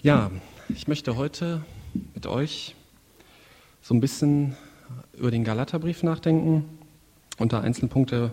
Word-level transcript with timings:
Ja, 0.00 0.30
ich 0.68 0.86
möchte 0.86 1.16
heute 1.16 1.64
mit 2.14 2.24
euch 2.28 2.76
so 3.82 3.94
ein 3.94 4.00
bisschen 4.00 4.56
über 5.12 5.32
den 5.32 5.42
Galaterbrief 5.42 6.04
nachdenken 6.04 6.78
und 7.36 7.52
da 7.52 7.62
einzelne 7.62 7.88
Punkte 7.88 8.32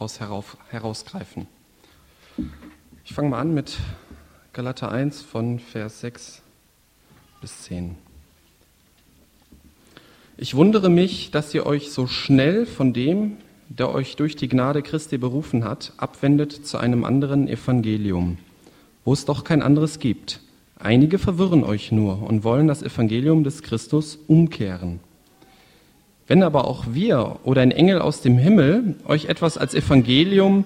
raus, 0.00 0.18
herauf, 0.18 0.56
herausgreifen. 0.68 1.46
Ich 3.04 3.14
fange 3.14 3.28
mal 3.28 3.38
an 3.38 3.54
mit 3.54 3.78
Galater 4.52 4.90
1 4.90 5.22
von 5.22 5.60
Vers 5.60 6.00
6 6.00 6.42
bis 7.40 7.62
10. 7.62 7.94
Ich 10.38 10.56
wundere 10.56 10.90
mich, 10.90 11.30
dass 11.30 11.54
ihr 11.54 11.66
euch 11.66 11.92
so 11.92 12.08
schnell 12.08 12.66
von 12.66 12.92
dem, 12.92 13.36
der 13.68 13.94
euch 13.94 14.16
durch 14.16 14.34
die 14.34 14.48
Gnade 14.48 14.82
Christi 14.82 15.18
berufen 15.18 15.62
hat, 15.62 15.92
abwendet 15.98 16.66
zu 16.66 16.78
einem 16.78 17.04
anderen 17.04 17.46
Evangelium, 17.46 18.38
wo 19.04 19.12
es 19.12 19.24
doch 19.24 19.44
kein 19.44 19.62
anderes 19.62 20.00
gibt. 20.00 20.40
Einige 20.78 21.18
verwirren 21.18 21.64
euch 21.64 21.90
nur 21.90 22.22
und 22.22 22.44
wollen 22.44 22.68
das 22.68 22.82
Evangelium 22.82 23.44
des 23.44 23.62
Christus 23.62 24.18
umkehren. 24.26 25.00
Wenn 26.26 26.42
aber 26.42 26.66
auch 26.66 26.84
wir 26.90 27.38
oder 27.44 27.62
ein 27.62 27.70
Engel 27.70 28.00
aus 28.00 28.20
dem 28.20 28.36
Himmel 28.36 28.96
euch 29.06 29.26
etwas 29.26 29.56
als 29.56 29.74
Evangelium 29.74 30.64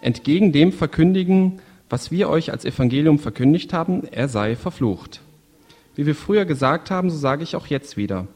entgegen 0.00 0.52
dem 0.52 0.72
verkündigen, 0.72 1.60
was 1.88 2.10
wir 2.10 2.28
euch 2.28 2.50
als 2.50 2.64
Evangelium 2.64 3.18
verkündigt 3.18 3.72
haben, 3.72 4.02
er 4.10 4.28
sei 4.28 4.56
verflucht. 4.56 5.20
Wie 5.94 6.06
wir 6.06 6.14
früher 6.14 6.44
gesagt 6.44 6.90
haben, 6.90 7.10
so 7.10 7.16
sage 7.16 7.42
ich 7.42 7.54
auch 7.54 7.66
jetzt 7.66 7.96
wieder. 7.96 8.26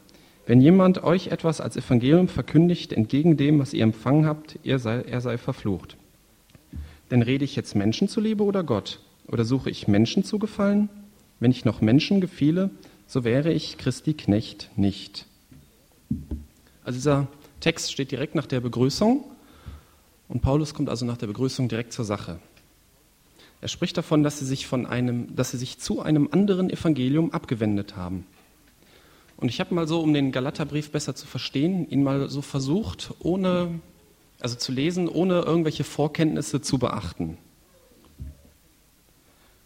Wenn 0.46 0.60
jemand 0.60 1.02
euch 1.02 1.28
etwas 1.28 1.60
als 1.60 1.76
Evangelium 1.76 2.28
verkündigt, 2.28 2.92
entgegen 2.92 3.36
dem, 3.36 3.58
was 3.58 3.74
ihr 3.74 3.82
empfangen 3.82 4.26
habt, 4.26 4.58
er 4.64 4.78
sei, 4.78 5.02
er 5.02 5.20
sei 5.20 5.38
verflucht. 5.38 5.96
Denn 7.10 7.22
rede 7.22 7.44
ich 7.44 7.56
jetzt 7.56 7.74
Menschen 7.74 8.08
zuliebe 8.08 8.42
oder 8.42 8.64
Gott? 8.64 9.00
Oder 9.32 9.46
suche 9.46 9.70
ich 9.70 9.88
Menschen 9.88 10.24
zu 10.24 10.38
gefallen? 10.38 10.90
Wenn 11.40 11.50
ich 11.50 11.64
noch 11.64 11.80
Menschen 11.80 12.20
gefiele, 12.20 12.70
so 13.06 13.24
wäre 13.24 13.50
ich 13.50 13.78
Christi 13.78 14.12
Knecht 14.12 14.70
nicht. 14.76 15.26
Also 16.84 16.98
dieser 16.98 17.26
Text 17.60 17.90
steht 17.90 18.12
direkt 18.12 18.34
nach 18.34 18.46
der 18.46 18.60
Begrüßung 18.60 19.24
und 20.28 20.42
Paulus 20.42 20.74
kommt 20.74 20.90
also 20.90 21.06
nach 21.06 21.16
der 21.16 21.28
Begrüßung 21.28 21.68
direkt 21.68 21.94
zur 21.94 22.04
Sache. 22.04 22.40
Er 23.62 23.68
spricht 23.68 23.96
davon, 23.96 24.22
dass 24.22 24.38
sie 24.38 24.44
sich, 24.44 24.66
von 24.66 24.84
einem, 24.84 25.34
dass 25.34 25.52
sie 25.52 25.56
sich 25.56 25.78
zu 25.78 26.02
einem 26.02 26.28
anderen 26.30 26.68
Evangelium 26.68 27.32
abgewendet 27.32 27.96
haben. 27.96 28.26
Und 29.38 29.48
ich 29.48 29.60
habe 29.60 29.74
mal 29.74 29.88
so, 29.88 30.00
um 30.00 30.12
den 30.12 30.30
Galaterbrief 30.30 30.90
besser 30.90 31.14
zu 31.14 31.26
verstehen, 31.26 31.88
ihn 31.88 32.02
mal 32.02 32.28
so 32.28 32.42
versucht, 32.42 33.14
ohne, 33.20 33.80
also 34.40 34.56
zu 34.56 34.72
lesen, 34.72 35.08
ohne 35.08 35.40
irgendwelche 35.40 35.84
Vorkenntnisse 35.84 36.60
zu 36.60 36.78
beachten. 36.78 37.38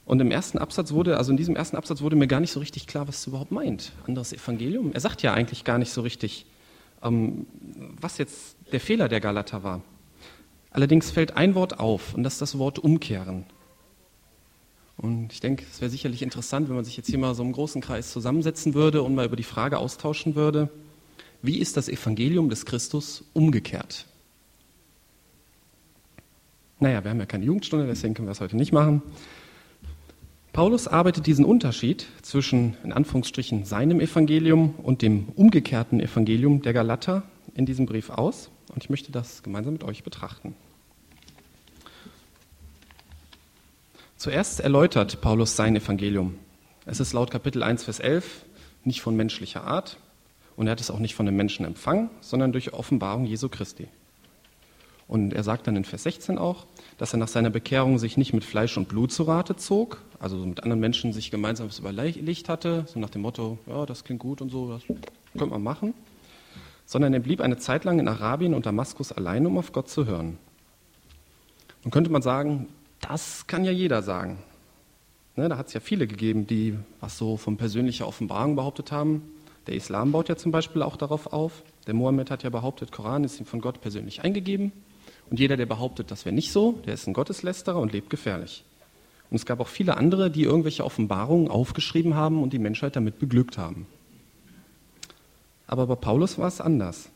Und 0.07 0.21
im 0.21 0.31
ersten 0.31 0.59
Absatz 0.59 0.93
wurde, 0.93 1.19
also 1.19 1.33
in 1.33 1.37
diesem 1.37 1.57
ersten 1.57 1.77
Absatz 1.77 2.01
wurde 2.01 2.15
mir 2.15 2.29
gar 2.29 2.39
nicht 2.39 2.53
so 2.53 2.61
richtig 2.61 2.87
klar, 2.87 3.09
was 3.09 3.19
es 3.19 3.27
überhaupt 3.27 3.51
meint. 3.51 3.93
Anderes 4.07 4.33
Evangelium. 4.33 4.93
Er 4.93 5.01
sagt 5.01 5.21
ja 5.23 5.35
eigentlich 5.35 5.65
gar 5.65 5.79
nicht 5.79 5.91
so 5.91 6.01
richtig, 6.01 6.47
ähm, 7.03 7.47
was 8.01 8.17
jetzt 8.17 8.57
der 8.73 8.79
Fehler 8.81 9.09
der 9.09 9.21
Galater 9.21 9.65
war. 9.65 9.83
Allerdings 10.71 11.11
fällt 11.11 11.37
ein 11.37 11.57
Wort 11.57 11.81
auf, 11.81 12.15
und 12.15 12.23
das 12.23 12.35
ist 12.35 12.43
das 12.43 12.59
Wort 12.59 12.79
umkehren. 12.79 13.47
Und 14.97 15.33
ich 15.33 15.41
denke, 15.41 15.65
es 15.71 15.81
wäre 15.81 15.91
sicherlich 15.91 16.23
interessant, 16.23 16.69
wenn 16.69 16.77
man 16.77 16.85
sich 16.85 16.97
jetzt 16.97 17.09
hier 17.09 17.19
mal 17.19 17.35
so 17.35 17.43
im 17.43 17.53
großen 17.53 17.83
Kreis 17.83 18.13
zusammensetzen 18.13 18.75
würde 18.75 19.03
und 19.03 19.15
mal 19.15 19.27
über 19.27 19.37
die 19.37 19.43
Frage 19.43 19.79
austauschen 19.79 20.37
würde, 20.37 20.71
wie 21.43 21.59
ist 21.59 21.77
das 21.77 21.89
Evangelium 21.89 22.49
des 22.49 22.65
Christus 22.65 23.25
umgekehrt? 23.33 24.07
Naja, 26.79 27.03
wir 27.03 27.11
haben 27.11 27.19
ja 27.19 27.27
keine 27.27 27.45
Jugendstunde, 27.45 27.87
deswegen 27.87 28.15
können 28.15 28.29
wir 28.29 28.33
das 28.33 28.41
heute 28.41 28.57
nicht 28.57 28.73
machen. 28.73 29.03
Paulus 30.57 30.89
arbeitet 30.89 31.27
diesen 31.27 31.45
Unterschied 31.45 32.07
zwischen, 32.23 32.79
in 32.83 32.91
Anführungsstrichen, 32.91 33.67
seinem 33.67 34.01
Evangelium 34.01 34.75
und 34.77 35.03
dem 35.03 35.29
umgekehrten 35.37 36.01
Evangelium 36.01 36.63
der 36.63 36.73
Galater 36.73 37.25
in 37.53 37.67
diesem 37.67 37.85
Brief 37.85 38.09
aus. 38.09 38.49
Und 38.73 38.83
ich 38.83 38.89
möchte 38.89 39.13
das 39.13 39.43
gemeinsam 39.43 39.75
mit 39.75 39.85
euch 39.85 40.03
betrachten. 40.03 40.55
Zuerst 44.17 44.61
erläutert 44.61 45.21
Paulus 45.21 45.57
sein 45.57 45.77
Evangelium. 45.77 46.37
Es 46.87 47.01
ist 47.01 47.13
laut 47.13 47.31
Kapitel 47.31 47.63
1, 47.63 47.85
Vers 47.85 48.01
11 48.01 48.47
nicht 48.83 49.03
von 49.03 49.15
menschlicher 49.15 49.63
Art 49.63 49.99
und 50.57 50.69
er 50.69 50.71
hat 50.71 50.81
es 50.81 50.91
auch 50.91 51.01
nicht 51.01 51.15
von 51.15 51.27
den 51.27 51.37
Menschen 51.37 51.67
empfangen, 51.67 52.09
sondern 52.23 52.53
durch 52.53 52.73
Offenbarung 52.73 53.27
Jesu 53.27 53.51
Christi. 53.51 53.89
Und 55.09 55.33
er 55.33 55.45
sagt 55.45 55.67
dann 55.67 55.77
in 55.77 55.85
Vers 55.85 56.03
16 56.03 56.37
auch, 56.37 56.67
dass 56.99 57.13
er 57.13 57.19
nach 57.19 57.29
seiner 57.29 57.51
Bekehrung 57.51 57.99
sich 57.99 58.17
nicht 58.17 58.33
mit 58.33 58.45
Fleisch 58.45 58.77
und 58.77 58.89
Blut 58.89 59.13
zu 59.13 59.23
Rate 59.23 59.57
zog, 59.57 60.03
also 60.19 60.37
mit 60.39 60.63
anderen 60.63 60.81
Menschen 60.81 61.13
sich 61.13 61.31
gemeinsam 61.31 61.69
überlegt 61.79 62.49
hatte, 62.49 62.85
so 62.87 62.99
nach 62.99 63.11
dem 63.11 63.23
Motto, 63.23 63.59
ja, 63.67 63.87
das 63.87 64.03
klingt 64.03 64.21
gut 64.21 64.41
und 64.41 64.51
so, 64.51 64.69
das 64.71 64.83
könnte 65.33 65.47
man 65.47 65.63
machen, 65.63 65.95
sondern 66.87 67.15
er 67.15 67.21
blieb 67.21 67.41
eine 67.41 67.57
Zeit 67.59 67.85
lang 67.85 68.01
in 68.01 68.09
Arabien 68.09 68.55
und 68.55 68.67
Damaskus 68.67 69.13
allein, 69.13 69.47
um 69.47 69.59
auf 69.59 69.73
Gott 69.73 69.89
zu 69.89 70.07
hören. 70.07 70.39
Nun 71.85 71.93
könnte 71.93 72.11
man 72.11 72.23
sagen, 72.23 72.67
das 73.01 73.47
kann 73.47 73.65
ja 73.65 73.71
jeder 73.71 74.03
sagen. 74.03 74.39
Ne, 75.37 75.49
da 75.49 75.59
hat 75.59 75.69
es 75.69 75.75
ja 75.75 75.81
viele 75.81 76.07
gegeben, 76.07 76.47
die 76.47 76.77
was 77.01 77.19
so 77.19 77.37
von 77.37 77.59
persönlicher 77.59 78.09
Offenbarung 78.09 78.57
behauptet 78.57 78.91
haben. 78.91 79.23
Der 79.67 79.75
Islam 79.75 80.11
baut 80.13 80.29
ja 80.29 80.37
zum 80.37 80.51
Beispiel 80.51 80.83
auch 80.83 80.97
darauf 80.97 81.33
auf. 81.33 81.63
Der 81.87 81.95
Mohammed 81.95 82.31
hat 82.31 82.43
ja 82.43 82.51
behauptet, 82.51 82.91
Koran 82.91 83.23
ist 83.23 83.39
ihm 83.39 83.47
von 83.47 83.61
Gott 83.61 83.81
persönlich 83.81 84.25
eingegeben. 84.25 84.73
Und 85.31 85.41
jeder, 85.41 85.57
der 85.57 85.67
behauptet, 85.67 86.11
das 86.11 86.25
wäre 86.25 86.35
nicht 86.35 86.53
so, 86.53 86.73
der 86.87 86.95
ist 86.95 87.07
ein 87.07 87.13
Gotteslästerer 87.13 87.79
und 87.79 87.93
lebt 87.93 88.11
gefährlich. 88.11 88.65
Und 89.31 89.37
es 89.37 89.47
gab 89.47 89.61
auch 89.61 89.69
viele 89.69 89.97
andere, 89.97 90.31
die 90.31 90.45
irgendwelche 90.45 90.85
Offenbarungen 90.85 91.49
aufgeschrieben 91.49 92.15
haben 92.15 92.43
und 92.43 92.53
die 92.53 92.59
Menschheit 92.59 92.95
damit 92.95 93.19
beglückt 93.19 93.59
haben. 93.59 93.87
Aber 95.67 95.87
bei 95.87 95.97
Paulus 95.97 96.39
war 96.39 96.47
es 96.47 96.61
anders. 96.61 97.11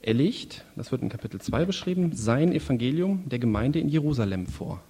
Er 0.00 0.14
legt, 0.14 0.64
das 0.74 0.90
wird 0.90 1.02
in 1.02 1.08
Kapitel 1.08 1.40
2 1.40 1.64
beschrieben, 1.64 2.10
sein 2.14 2.52
Evangelium 2.52 3.28
der 3.28 3.38
Gemeinde 3.38 3.78
in 3.78 3.88
Jerusalem 3.88 4.48
vor. 4.48 4.82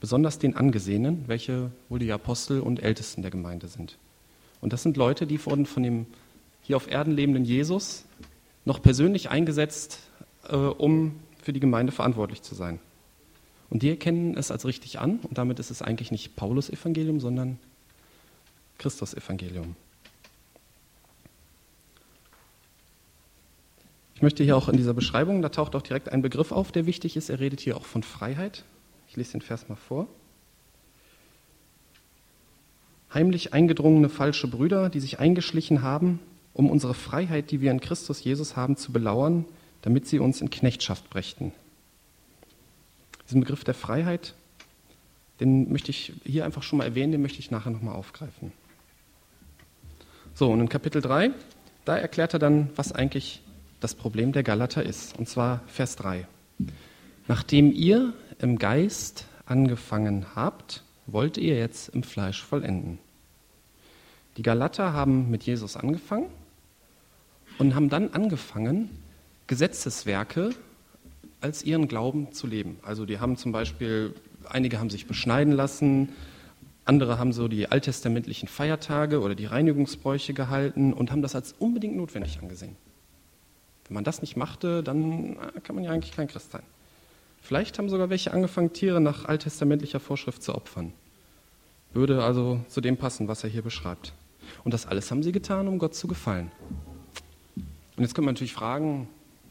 Besonders 0.00 0.38
den 0.38 0.56
Angesehenen, 0.56 1.24
welche 1.26 1.72
wohl 1.88 1.98
die 1.98 2.12
Apostel 2.12 2.60
und 2.60 2.80
Ältesten 2.80 3.22
der 3.22 3.32
Gemeinde 3.32 3.66
sind. 3.66 3.98
Und 4.60 4.72
das 4.72 4.84
sind 4.84 4.96
Leute, 4.96 5.26
die 5.26 5.44
wurden 5.44 5.66
von 5.66 5.82
dem 5.82 6.06
hier 6.62 6.76
auf 6.76 6.88
Erden 6.88 7.12
lebenden 7.14 7.44
Jesus 7.44 8.04
noch 8.64 8.80
persönlich 8.80 9.30
eingesetzt, 9.30 10.00
äh, 10.48 10.54
um 10.54 11.16
für 11.42 11.52
die 11.52 11.60
Gemeinde 11.60 11.92
verantwortlich 11.92 12.42
zu 12.42 12.54
sein. 12.54 12.78
Und 13.70 13.82
die 13.82 13.90
erkennen 13.90 14.36
es 14.36 14.50
als 14.50 14.64
richtig 14.64 14.98
an 14.98 15.20
und 15.22 15.36
damit 15.38 15.58
ist 15.58 15.70
es 15.70 15.82
eigentlich 15.82 16.10
nicht 16.10 16.36
Paulus 16.36 16.70
Evangelium, 16.70 17.20
sondern 17.20 17.58
Christus 18.78 19.14
Evangelium. 19.14 19.76
Ich 24.14 24.22
möchte 24.22 24.42
hier 24.42 24.56
auch 24.56 24.68
in 24.68 24.76
dieser 24.76 24.94
Beschreibung, 24.94 25.42
da 25.42 25.48
taucht 25.48 25.76
auch 25.76 25.82
direkt 25.82 26.08
ein 26.08 26.22
Begriff 26.22 26.50
auf, 26.50 26.72
der 26.72 26.86
wichtig 26.86 27.16
ist. 27.16 27.28
Er 27.28 27.38
redet 27.38 27.60
hier 27.60 27.76
auch 27.76 27.84
von 27.84 28.02
Freiheit. 28.02 28.64
Ich 29.08 29.16
lese 29.16 29.32
den 29.32 29.42
Vers 29.42 29.68
mal 29.68 29.76
vor. 29.76 30.08
Heimlich 33.14 33.54
eingedrungene 33.54 34.08
falsche 34.08 34.48
Brüder, 34.48 34.88
die 34.90 34.98
sich 35.00 35.20
eingeschlichen 35.20 35.82
haben, 35.82 36.18
um 36.52 36.68
unsere 36.68 36.94
Freiheit, 36.94 37.52
die 37.52 37.60
wir 37.60 37.70
in 37.70 37.78
Christus 37.78 38.24
Jesus 38.24 38.56
haben, 38.56 38.76
zu 38.76 38.92
belauern, 38.92 39.44
damit 39.82 40.06
sie 40.06 40.18
uns 40.18 40.40
in 40.40 40.50
Knechtschaft 40.50 41.08
brächten. 41.10 41.52
Diesen 43.26 43.40
Begriff 43.40 43.64
der 43.64 43.74
Freiheit, 43.74 44.34
den 45.40 45.70
möchte 45.70 45.90
ich 45.90 46.12
hier 46.24 46.44
einfach 46.44 46.62
schon 46.62 46.78
mal 46.78 46.84
erwähnen, 46.84 47.12
den 47.12 47.22
möchte 47.22 47.38
ich 47.38 47.50
nachher 47.50 47.70
nochmal 47.70 47.94
aufgreifen. 47.94 48.52
So, 50.34 50.50
und 50.50 50.60
in 50.60 50.68
Kapitel 50.68 51.02
3, 51.02 51.30
da 51.84 51.96
erklärt 51.96 52.32
er 52.32 52.38
dann, 52.38 52.70
was 52.76 52.92
eigentlich 52.92 53.42
das 53.80 53.94
Problem 53.94 54.32
der 54.32 54.42
Galater 54.42 54.82
ist. 54.82 55.18
Und 55.18 55.28
zwar 55.28 55.62
Vers 55.66 55.96
3. 55.96 56.26
Nachdem 57.28 57.72
ihr 57.72 58.14
im 58.38 58.58
Geist 58.58 59.26
angefangen 59.46 60.26
habt, 60.34 60.82
wollt 61.06 61.36
ihr 61.38 61.56
jetzt 61.56 61.88
im 61.90 62.02
Fleisch 62.02 62.42
vollenden. 62.42 62.98
Die 64.36 64.42
Galater 64.42 64.92
haben 64.92 65.30
mit 65.30 65.42
Jesus 65.44 65.76
angefangen 65.76 66.26
und 67.58 67.74
haben 67.74 67.88
dann 67.88 68.12
angefangen, 68.12 68.90
Gesetzeswerke 69.48 70.50
als 71.40 71.64
ihren 71.64 71.88
Glauben 71.88 72.32
zu 72.32 72.46
leben. 72.46 72.78
Also 72.82 73.04
die 73.04 73.18
haben 73.18 73.36
zum 73.36 73.50
Beispiel, 73.50 74.14
einige 74.48 74.78
haben 74.78 74.90
sich 74.90 75.06
beschneiden 75.06 75.52
lassen, 75.52 76.10
andere 76.84 77.18
haben 77.18 77.32
so 77.32 77.48
die 77.48 77.68
alttestamentlichen 77.68 78.48
Feiertage 78.48 79.20
oder 79.20 79.34
die 79.34 79.46
Reinigungsbräuche 79.46 80.32
gehalten 80.32 80.92
und 80.92 81.10
haben 81.10 81.22
das 81.22 81.34
als 81.34 81.54
unbedingt 81.58 81.96
notwendig 81.96 82.38
angesehen. 82.40 82.76
Wenn 83.86 83.94
man 83.94 84.04
das 84.04 84.20
nicht 84.20 84.36
machte, 84.36 84.82
dann 84.82 85.36
kann 85.64 85.74
man 85.74 85.84
ja 85.84 85.90
eigentlich 85.90 86.14
kein 86.14 86.28
Christ 86.28 86.52
sein. 86.52 86.62
Vielleicht 87.40 87.78
haben 87.78 87.88
sogar 87.88 88.10
welche 88.10 88.32
angefangen, 88.32 88.72
Tiere 88.72 89.00
nach 89.00 89.24
alttestamentlicher 89.24 90.00
Vorschrift 90.00 90.42
zu 90.42 90.54
opfern. 90.54 90.92
Würde 91.94 92.22
also 92.22 92.60
zu 92.68 92.80
dem 92.80 92.96
passen, 92.96 93.28
was 93.28 93.44
er 93.44 93.50
hier 93.50 93.62
beschreibt. 93.62 94.12
Und 94.64 94.74
das 94.74 94.86
alles 94.86 95.10
haben 95.10 95.22
sie 95.22 95.32
getan, 95.32 95.68
um 95.68 95.78
Gott 95.78 95.94
zu 95.94 96.06
gefallen. 96.06 96.50
Und 97.96 98.02
jetzt 98.02 98.14
könnte 98.14 98.26
man 98.26 98.34
natürlich 98.34 98.52
fragen, 98.52 99.08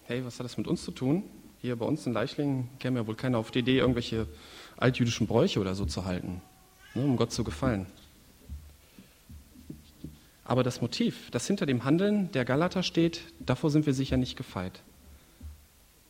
hey, 0.08 0.24
was 0.24 0.40
hat 0.40 0.46
das 0.46 0.58
mit 0.58 0.68
uns 0.68 0.84
zu 0.84 0.92
tun? 0.92 1.24
Hier 1.62 1.76
bei 1.76 1.86
uns 1.86 2.06
in 2.08 2.14
Leichlingen 2.14 2.70
käme 2.80 3.00
ja 3.00 3.08
wohl 3.08 3.16
keiner 3.16 3.38
auf 3.38 3.52
die 3.52 3.60
Idee, 3.60 3.80
irgendwelche 3.80 4.26
altjüdischen 4.78 5.28
Bräuche 5.28 5.60
oder 5.60 5.76
so 5.76 5.86
zu 5.86 6.06
halten, 6.06 6.42
ne, 6.96 7.04
um 7.04 7.18
Gott 7.18 7.34
zu 7.34 7.44
gefallen. 7.44 7.88
Aber 10.46 10.64
das 10.64 10.80
Motiv, 10.80 11.30
das 11.32 11.46
hinter 11.46 11.66
dem 11.66 11.84
Handeln 11.84 12.32
der 12.32 12.46
Galater 12.46 12.84
steht, 12.84 13.22
davor 13.40 13.70
sind 13.70 13.86
wir 13.86 13.94
sicher 13.94 14.16
nicht 14.16 14.38
gefeit. 14.38 14.82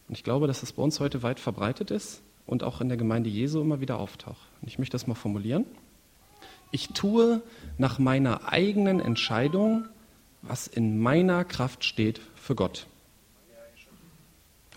Und 0.07 0.15
ich 0.15 0.23
glaube, 0.23 0.45
dass 0.45 0.61
es 0.61 0.73
bei 0.73 0.83
uns 0.83 0.99
heute 0.99 1.23
weit 1.23 1.39
verbreitet 1.39 1.89
ist 1.89 2.21
und 2.45 2.63
auch 2.63 2.81
in 2.81 2.89
der 2.89 2.97
Gemeinde 2.97 3.31
Jesu 3.31 3.61
immer 3.61 3.81
wieder 3.81 3.97
auftaucht. 3.97 4.47
Und 4.61 4.67
ich 4.67 4.77
möchte 4.77 4.93
das 4.93 5.07
mal 5.07 5.15
formulieren. 5.15 5.65
Ich 6.69 6.89
tue 6.89 7.41
nach 7.79 7.97
meiner 7.97 8.47
eigenen 8.51 8.99
Entscheidung, 8.99 9.87
was 10.43 10.67
in 10.67 10.99
meiner 10.99 11.43
Kraft 11.43 11.83
steht 11.83 12.21
für 12.35 12.53
Gott. 12.53 12.85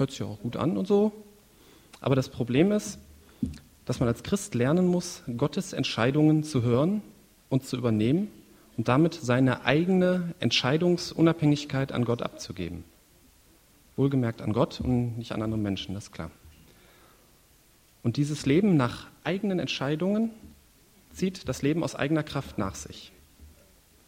Hört 0.01 0.13
sich 0.13 0.23
auch 0.23 0.41
gut 0.41 0.57
an 0.57 0.79
und 0.79 0.89
so. 0.89 1.13
Aber 2.01 2.17
das 2.17 2.31
Problem 2.31 2.73
ist, 2.73 2.99
dass 3.85 4.01
man 4.01 4.09
als 4.09 4.23
Christ 4.23 4.55
lernen 4.55 4.87
muss, 4.87 5.23
Gottes 5.37 5.75
Entscheidungen 5.75 6.43
zu 6.43 6.63
hören 6.63 7.03
und 7.51 7.67
zu 7.67 7.77
übernehmen 7.77 8.29
und 8.79 8.89
damit 8.89 9.13
seine 9.13 9.67
eigene 9.67 10.35
Entscheidungsunabhängigkeit 10.41 11.93
an 11.93 12.07
Gott 12.07 12.23
abzugeben. 12.23 12.83
Wohlgemerkt 13.97 14.41
an 14.41 14.55
Gott 14.55 14.81
und 14.81 15.19
nicht 15.19 15.33
an 15.33 15.43
andere 15.43 15.61
Menschen, 15.61 15.95
das 15.95 16.05
ist 16.05 16.13
klar. 16.13 16.31
Und 18.03 18.17
dieses 18.17 18.47
Leben 18.47 18.79
nach 18.79 19.07
eigenen 19.23 19.59
Entscheidungen 19.59 20.31
zieht 21.13 21.47
das 21.47 21.61
Leben 21.61 21.85
aus 21.85 21.95
eigener 21.95 22.23
Kraft 22.23 22.57
nach 22.57 22.75
sich. 22.75 23.13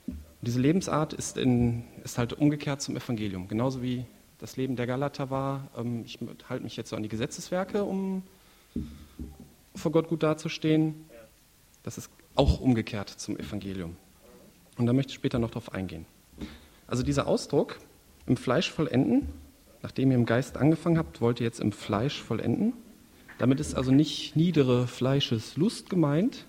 Und 0.07 0.17
diese 0.41 0.59
Lebensart 0.59 1.13
ist, 1.13 1.37
in, 1.37 1.85
ist 2.03 2.17
halt 2.17 2.33
umgekehrt 2.33 2.81
zum 2.81 2.97
Evangelium, 2.97 3.47
genauso 3.47 3.83
wie 3.83 4.07
das 4.43 4.57
Leben 4.57 4.75
der 4.75 4.89
Galater 4.89 5.31
war. 5.31 5.69
Ähm, 5.79 6.03
ich 6.05 6.19
halte 6.49 6.65
mich 6.65 6.77
jetzt 6.77 6.91
so 6.91 6.97
an 6.97 7.03
die 7.05 7.09
Gesetzeswerke, 7.09 7.85
um 7.85 8.25
vor 9.75 9.93
Gott 9.93 10.09
gut 10.09 10.25
dazustehen. 10.25 11.07
Das 11.85 11.97
ist 11.97 12.11
auch 12.35 12.61
umgekehrt 12.61 13.09
zum 13.09 13.39
Evangelium. 13.39 13.97
Und 14.77 14.87
da 14.87 14.93
möchte 14.93 15.11
ich 15.11 15.15
später 15.15 15.39
noch 15.39 15.51
darauf 15.51 15.73
eingehen. 15.73 16.07
Also 16.89 17.05
dieser 17.05 17.29
Ausdruck, 17.29 17.79
im 18.27 18.37
Fleisch 18.37 18.71
vollenden, 18.71 19.29
nachdem 19.81 20.11
ihr 20.11 20.17
im 20.17 20.27
Geist 20.27 20.57
angefangen 20.57 20.99
habt, 20.99 21.21
wollt 21.21 21.41
ihr 21.41 21.47
jetzt 21.47 21.61
im 21.61 21.71
Fleisch 21.71 22.21
vollenden. 22.21 22.73
Damit 23.39 23.61
ist 23.61 23.75
also 23.75 23.93
nicht 23.93 24.35
niedere 24.35 24.89
Fleischeslust 24.89 25.89
gemeint, 25.89 26.47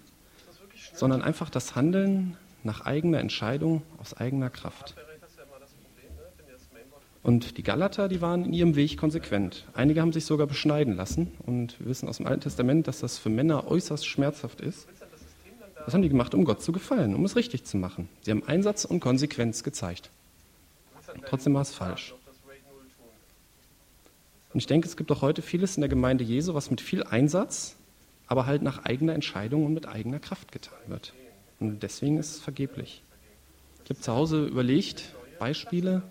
sondern 0.93 1.21
einfach 1.21 1.51
das 1.51 1.75
Handeln 1.75 2.37
nach 2.63 2.81
eigener 2.81 3.19
Entscheidung 3.19 3.83
aus 3.99 4.15
eigener 4.15 4.49
Kraft. 4.49 4.95
Und 7.23 7.57
die 7.57 7.63
Galater, 7.63 8.09
die 8.09 8.21
waren 8.21 8.43
in 8.43 8.53
ihrem 8.53 8.75
Weg 8.75 8.97
konsequent. 8.97 9.65
Einige 9.73 10.01
haben 10.01 10.11
sich 10.11 10.25
sogar 10.25 10.45
beschneiden 10.45 10.97
lassen 10.97 11.31
und 11.45 11.79
wir 11.79 11.87
wissen 11.87 12.09
aus 12.09 12.17
dem 12.17 12.27
Alten 12.27 12.41
Testament, 12.41 12.85
dass 12.87 12.99
das 12.99 13.17
für 13.17 13.29
Männer 13.29 13.65
äußerst 13.67 14.05
schmerzhaft 14.05 14.59
ist. 14.59 14.87
Was 15.85 15.93
haben 15.93 16.01
die 16.01 16.09
gemacht, 16.09 16.35
um 16.35 16.43
Gott 16.43 16.61
zu 16.61 16.73
gefallen, 16.73 17.15
um 17.15 17.23
es 17.23 17.37
richtig 17.37 17.63
zu 17.63 17.77
machen? 17.77 18.09
Sie 18.21 18.31
haben 18.31 18.43
Einsatz 18.45 18.83
und 18.83 18.99
Konsequenz 18.99 19.63
gezeigt. 19.63 20.11
Trotzdem 21.27 21.53
war 21.53 21.61
es 21.61 21.73
falsch. 21.73 22.13
Und 24.53 24.59
ich 24.59 24.67
denke, 24.67 24.87
es 24.87 24.97
gibt 24.97 25.11
auch 25.11 25.21
heute 25.21 25.41
vieles 25.41 25.77
in 25.77 25.81
der 25.81 25.89
Gemeinde 25.89 26.23
Jesu, 26.23 26.53
was 26.53 26.69
mit 26.69 26.81
viel 26.81 27.03
Einsatz, 27.03 27.75
aber 28.27 28.45
halt 28.45 28.61
nach 28.61 28.83
eigener 28.85 29.13
Entscheidung 29.13 29.65
und 29.65 29.73
mit 29.73 29.87
eigener 29.87 30.19
Kraft 30.19 30.51
getan 30.51 30.77
wird. 30.87 31.13
Und 31.59 31.83
deswegen 31.83 32.17
ist 32.17 32.35
es 32.35 32.39
vergeblich. 32.39 33.01
Ich 33.83 33.89
habe 33.89 33.99
zu 33.99 34.13
Hause 34.13 34.45
überlegt, 34.45 35.13
Beispiele, 35.39 36.03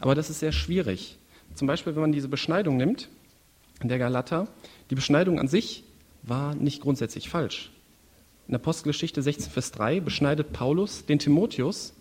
aber 0.00 0.14
das 0.14 0.30
ist 0.30 0.40
sehr 0.40 0.52
schwierig. 0.52 1.18
Zum 1.54 1.66
Beispiel, 1.66 1.94
wenn 1.94 2.02
man 2.02 2.12
diese 2.12 2.28
Beschneidung 2.28 2.76
nimmt, 2.76 3.08
der 3.82 3.98
Galater, 3.98 4.48
die 4.90 4.94
Beschneidung 4.94 5.38
an 5.38 5.48
sich 5.48 5.84
war 6.22 6.54
nicht 6.54 6.82
grundsätzlich 6.82 7.28
falsch. 7.28 7.70
In 8.48 8.54
Apostelgeschichte 8.54 9.22
16, 9.22 9.50
Vers 9.50 9.72
3 9.72 10.00
beschneidet 10.00 10.52
Paulus 10.52 11.04
den 11.06 11.18
Timotheus 11.18 11.94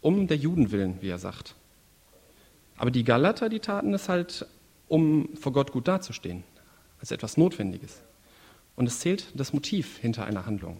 um 0.00 0.26
der 0.26 0.36
Juden 0.36 0.70
willen, 0.70 0.98
wie 1.00 1.08
er 1.08 1.18
sagt. 1.18 1.54
Aber 2.76 2.90
die 2.90 3.04
Galater, 3.04 3.48
die 3.48 3.58
taten 3.58 3.92
es 3.94 4.08
halt, 4.08 4.46
um 4.86 5.30
vor 5.34 5.52
Gott 5.52 5.72
gut 5.72 5.88
dazustehen, 5.88 6.44
als 7.00 7.10
etwas 7.10 7.36
Notwendiges. 7.36 8.00
Und 8.76 8.86
es 8.86 9.00
zählt 9.00 9.32
das 9.34 9.52
Motiv 9.52 9.98
hinter 9.98 10.24
einer 10.24 10.46
Handlung, 10.46 10.78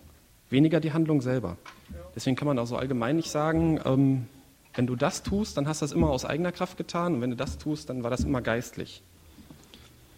weniger 0.50 0.78
die 0.78 0.92
Handlung 0.92 1.20
selber. 1.20 1.56
Deswegen 2.14 2.36
kann 2.36 2.46
man 2.46 2.58
auch 2.58 2.66
so 2.66 2.76
allgemein 2.76 3.16
nicht 3.16 3.30
sagen, 3.30 3.80
ähm, 3.84 4.26
wenn 4.74 4.86
du 4.86 4.96
das 4.96 5.22
tust, 5.22 5.56
dann 5.56 5.66
hast 5.66 5.82
du 5.82 5.84
das 5.84 5.92
immer 5.92 6.10
aus 6.10 6.24
eigener 6.24 6.52
Kraft 6.52 6.76
getan 6.76 7.14
und 7.14 7.20
wenn 7.20 7.30
du 7.30 7.36
das 7.36 7.58
tust, 7.58 7.90
dann 7.90 8.02
war 8.02 8.10
das 8.10 8.24
immer 8.24 8.40
geistlich. 8.40 9.02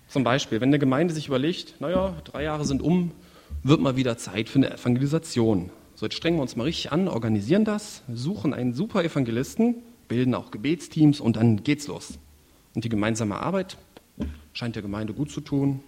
Zum 0.08 0.25
Beispiel, 0.25 0.61
wenn 0.61 0.70
eine 0.70 0.79
Gemeinde 0.79 1.14
sich 1.14 1.29
überlegt, 1.29 1.81
naja, 1.81 2.17
drei 2.25 2.43
Jahre 2.43 2.64
sind 2.64 2.82
um, 2.82 3.12
wird 3.62 3.81
mal 3.81 3.97
wieder 3.97 4.19
Zeit 4.19 4.49
für 4.49 4.58
eine 4.58 4.73
Evangelisation. 4.73 5.70
So, 5.94 6.06
jetzt 6.06 6.17
strengen 6.17 6.38
wir 6.38 6.43
uns 6.43 6.56
mal 6.56 6.64
richtig 6.64 6.93
an, 6.93 7.08
organisieren 7.08 7.64
das, 7.64 8.02
suchen 8.12 8.52
einen 8.52 8.75
super 8.75 9.05
Evangelisten, 9.05 9.76
bilden 10.08 10.35
auch 10.35 10.50
Gebetsteams 10.50 11.20
und 11.20 11.37
dann 11.37 11.62
geht's 11.62 11.87
los. 11.87 12.19
Und 12.75 12.85
die 12.85 12.88
gemeinsame 12.88 13.37
Arbeit 13.37 13.76
scheint 14.52 14.75
der 14.75 14.82
Gemeinde 14.82 15.12
gut 15.12 15.31
zu 15.31 15.41
tun. 15.41 15.81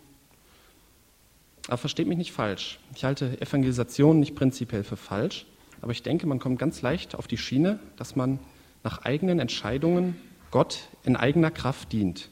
Aber 1.67 1.79
versteht 1.79 2.07
mich 2.07 2.19
nicht 2.19 2.33
falsch. 2.33 2.79
Ich 2.95 3.05
halte 3.05 3.41
Evangelisation 3.41 4.21
nicht 4.21 4.35
prinzipiell 4.35 4.85
für 4.85 4.97
falsch, 4.97 5.47
aber 5.81 5.93
ich 5.93 6.03
denke, 6.03 6.27
man 6.27 6.39
kommt 6.39 6.59
ganz 6.59 6.83
leicht 6.83 7.15
auf 7.15 7.27
die 7.27 7.39
Schiene, 7.39 7.79
dass 7.97 8.15
man 8.15 8.39
nach 8.85 9.05
eigenen 9.05 9.39
Entscheidungen 9.39 10.17
Gott 10.51 10.89
in 11.05 11.17
eigener 11.17 11.51
Kraft 11.51 11.93
dient. 11.93 12.29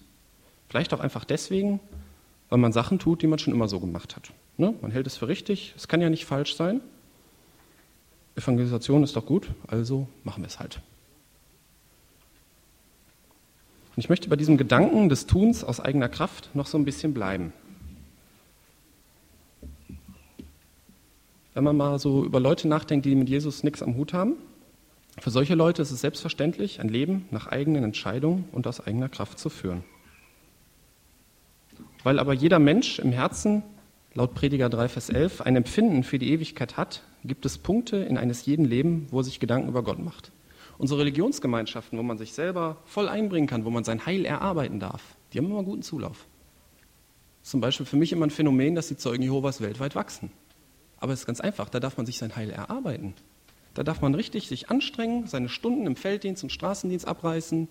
Vielleicht 0.68 0.92
auch 0.94 1.00
einfach 1.00 1.24
deswegen, 1.24 1.80
weil 2.48 2.58
man 2.58 2.72
Sachen 2.72 2.98
tut, 2.98 3.22
die 3.22 3.26
man 3.26 3.38
schon 3.38 3.52
immer 3.52 3.68
so 3.68 3.80
gemacht 3.80 4.16
hat. 4.16 4.30
Ne? 4.56 4.74
Man 4.82 4.90
hält 4.90 5.06
es 5.06 5.16
für 5.16 5.28
richtig, 5.28 5.74
es 5.76 5.88
kann 5.88 6.00
ja 6.00 6.10
nicht 6.10 6.26
falsch 6.26 6.54
sein. 6.54 6.80
Evangelisation 8.36 9.02
ist 9.02 9.16
doch 9.16 9.26
gut, 9.26 9.48
also 9.66 10.06
machen 10.22 10.42
wir 10.42 10.48
es 10.48 10.60
halt. 10.60 10.80
Und 13.96 14.04
ich 14.04 14.08
möchte 14.08 14.28
bei 14.28 14.36
diesem 14.36 14.56
Gedanken 14.56 15.08
des 15.08 15.26
Tuns 15.26 15.64
aus 15.64 15.80
eigener 15.80 16.08
Kraft 16.08 16.50
noch 16.54 16.66
so 16.66 16.78
ein 16.78 16.84
bisschen 16.84 17.12
bleiben. 17.12 17.52
Wenn 21.54 21.64
man 21.64 21.76
mal 21.76 21.98
so 21.98 22.24
über 22.24 22.38
Leute 22.38 22.68
nachdenkt, 22.68 23.04
die 23.06 23.14
mit 23.14 23.28
Jesus 23.28 23.64
nichts 23.64 23.82
am 23.82 23.96
Hut 23.96 24.12
haben, 24.12 24.36
für 25.20 25.30
solche 25.30 25.54
Leute 25.54 25.82
ist 25.82 25.90
es 25.90 26.00
selbstverständlich, 26.00 26.80
ein 26.80 26.88
Leben 26.88 27.26
nach 27.30 27.46
eigenen 27.46 27.84
Entscheidungen 27.84 28.48
und 28.52 28.66
aus 28.66 28.80
eigener 28.80 29.08
Kraft 29.08 29.38
zu 29.38 29.50
führen. 29.50 29.84
Weil 32.02 32.18
aber 32.18 32.32
jeder 32.32 32.58
Mensch 32.58 32.98
im 32.98 33.12
Herzen, 33.12 33.62
laut 34.14 34.34
Prediger 34.34 34.70
3, 34.70 34.88
Vers 34.88 35.10
11, 35.10 35.42
ein 35.42 35.56
Empfinden 35.56 36.04
für 36.04 36.18
die 36.18 36.32
Ewigkeit 36.32 36.76
hat, 36.76 37.02
gibt 37.24 37.44
es 37.44 37.58
Punkte 37.58 37.98
in 37.98 38.16
eines 38.16 38.46
jeden 38.46 38.64
Leben, 38.64 39.06
wo 39.10 39.20
er 39.20 39.24
sich 39.24 39.40
Gedanken 39.40 39.68
über 39.68 39.82
Gott 39.82 39.98
macht. 39.98 40.32
Unsere 40.78 41.00
Religionsgemeinschaften, 41.00 41.98
wo 41.98 42.02
man 42.02 42.16
sich 42.16 42.32
selber 42.32 42.78
voll 42.86 43.08
einbringen 43.08 43.46
kann, 43.46 43.66
wo 43.66 43.70
man 43.70 43.84
sein 43.84 44.06
Heil 44.06 44.24
erarbeiten 44.24 44.80
darf, 44.80 45.02
die 45.32 45.38
haben 45.38 45.46
immer 45.46 45.62
guten 45.62 45.82
Zulauf. 45.82 46.24
Zum 47.42 47.60
Beispiel 47.60 47.84
für 47.84 47.96
mich 47.96 48.12
immer 48.12 48.26
ein 48.26 48.30
Phänomen, 48.30 48.74
dass 48.74 48.88
die 48.88 48.96
Zeugen 48.96 49.22
Jehovas 49.22 49.60
weltweit 49.60 49.94
wachsen. 49.94 50.30
Aber 50.98 51.12
es 51.12 51.20
ist 51.20 51.26
ganz 51.26 51.40
einfach, 51.40 51.68
da 51.68 51.80
darf 51.80 51.98
man 51.98 52.06
sich 52.06 52.16
sein 52.16 52.36
Heil 52.36 52.50
erarbeiten. 52.50 53.14
Da 53.74 53.82
darf 53.82 54.00
man 54.00 54.14
richtig 54.14 54.48
sich 54.48 54.70
anstrengen, 54.70 55.26
seine 55.26 55.48
Stunden 55.48 55.86
im 55.86 55.96
Felddienst 55.96 56.42
und 56.42 56.50
Straßendienst 56.50 57.06
abreißen. 57.06 57.68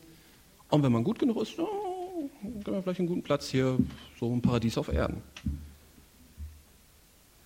Und 0.70 0.84
wenn 0.84 0.91
man 0.91 1.03
gut 1.03 1.20
genug 1.20 1.41
ist, 1.41 1.60
oh, 1.60 2.29
kann 2.63 2.74
man 2.74 2.84
vielleicht 2.84 3.00
einen 3.00 3.10
guten 3.10 3.24
Platz 3.24 3.50
hier, 3.50 3.77
so 4.20 4.32
ein 4.32 4.41
Paradies 4.41 4.77
auf 4.77 4.88
Erden. 4.88 5.22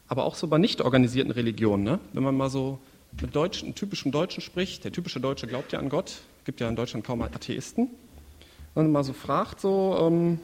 Aber 0.07 0.25
auch 0.25 0.35
so 0.35 0.47
bei 0.47 0.59
nicht 0.59 0.81
organisierten 0.81 1.31
Religionen, 1.31 1.83
ne? 1.83 1.99
wenn 2.13 2.23
man 2.23 2.37
mal 2.37 2.49
so 2.49 2.77
mit 3.19 3.35
Deutschen, 3.35 3.73
typischen 3.73 4.11
Deutschen 4.11 4.41
spricht, 4.41 4.83
der 4.83 4.91
typische 4.91 5.19
Deutsche 5.19 5.47
glaubt 5.47 5.71
ja 5.71 5.79
an 5.79 5.89
Gott, 5.89 6.21
gibt 6.45 6.59
ja 6.59 6.69
in 6.69 6.75
Deutschland 6.75 7.05
kaum 7.05 7.21
Atheisten, 7.21 7.89
und 8.75 8.91
mal 8.91 9.03
so 9.03 9.13
fragt, 9.13 9.61
so, 9.61 9.97
ähm, 9.99 10.39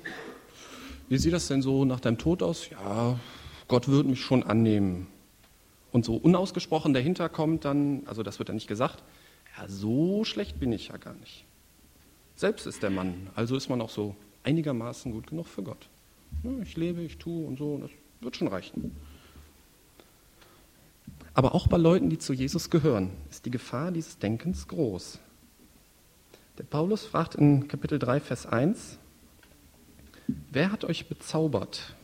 wie 1.09 1.17
sieht 1.17 1.33
das 1.33 1.47
denn 1.47 1.61
so 1.61 1.83
nach 1.85 1.99
deinem 1.99 2.17
Tod 2.17 2.43
aus? 2.43 2.69
Ja, 2.69 3.19
Gott 3.67 3.87
wird 3.87 4.07
mich 4.07 4.21
schon 4.21 4.43
annehmen 4.43 5.07
und 5.91 6.05
so 6.05 6.15
unausgesprochen 6.15 6.93
dahinter 6.93 7.29
kommt 7.29 7.65
dann, 7.65 8.03
also 8.05 8.23
das 8.23 8.39
wird 8.39 8.49
dann 8.49 8.55
nicht 8.55 8.67
gesagt, 8.67 9.03
ja, 9.57 9.67
so 9.67 10.23
schlecht 10.23 10.59
bin 10.59 10.71
ich 10.71 10.89
ja 10.89 10.97
gar 10.97 11.15
nicht. 11.15 11.45
Selbst 12.35 12.65
ist 12.67 12.83
der 12.83 12.89
Mann, 12.89 13.29
also 13.35 13.55
ist 13.55 13.69
man 13.69 13.81
auch 13.81 13.89
so 13.89 14.15
einigermaßen 14.43 15.11
gut 15.11 15.27
genug 15.27 15.47
für 15.47 15.63
Gott. 15.63 15.89
Ich 16.61 16.77
lebe, 16.77 17.01
ich 17.01 17.17
tue 17.17 17.45
und 17.45 17.57
so, 17.57 17.77
das 17.79 17.91
wird 18.21 18.35
schon 18.35 18.47
reichen. 18.47 18.95
Aber 21.33 21.55
auch 21.55 21.67
bei 21.67 21.77
Leuten, 21.77 22.09
die 22.09 22.17
zu 22.17 22.33
Jesus 22.33 22.69
gehören, 22.69 23.11
ist 23.29 23.45
die 23.45 23.51
Gefahr 23.51 23.91
dieses 23.91 24.17
Denkens 24.19 24.67
groß. 24.67 25.19
Der 26.57 26.63
Paulus 26.63 27.05
fragt 27.05 27.35
in 27.35 27.67
Kapitel 27.67 27.99
3, 27.99 28.19
Vers 28.19 28.45
1, 28.45 28.97
wer 30.51 30.71
hat 30.71 30.83
euch 30.83 31.07
bezaubert? 31.07 31.95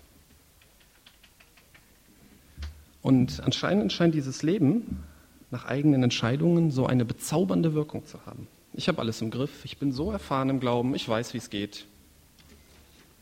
Und 3.05 3.39
anscheinend 3.45 3.93
scheint 3.93 4.15
dieses 4.15 4.41
Leben 4.41 5.03
nach 5.51 5.65
eigenen 5.65 6.01
Entscheidungen 6.01 6.71
so 6.71 6.87
eine 6.87 7.05
bezaubernde 7.05 7.75
Wirkung 7.75 8.03
zu 8.07 8.25
haben. 8.25 8.47
Ich 8.73 8.87
habe 8.87 8.97
alles 8.97 9.21
im 9.21 9.29
Griff, 9.29 9.63
ich 9.63 9.77
bin 9.77 9.91
so 9.91 10.09
erfahren 10.09 10.49
im 10.49 10.59
Glauben, 10.59 10.95
ich 10.95 11.07
weiß, 11.07 11.35
wie 11.35 11.37
es 11.37 11.51
geht. 11.51 11.85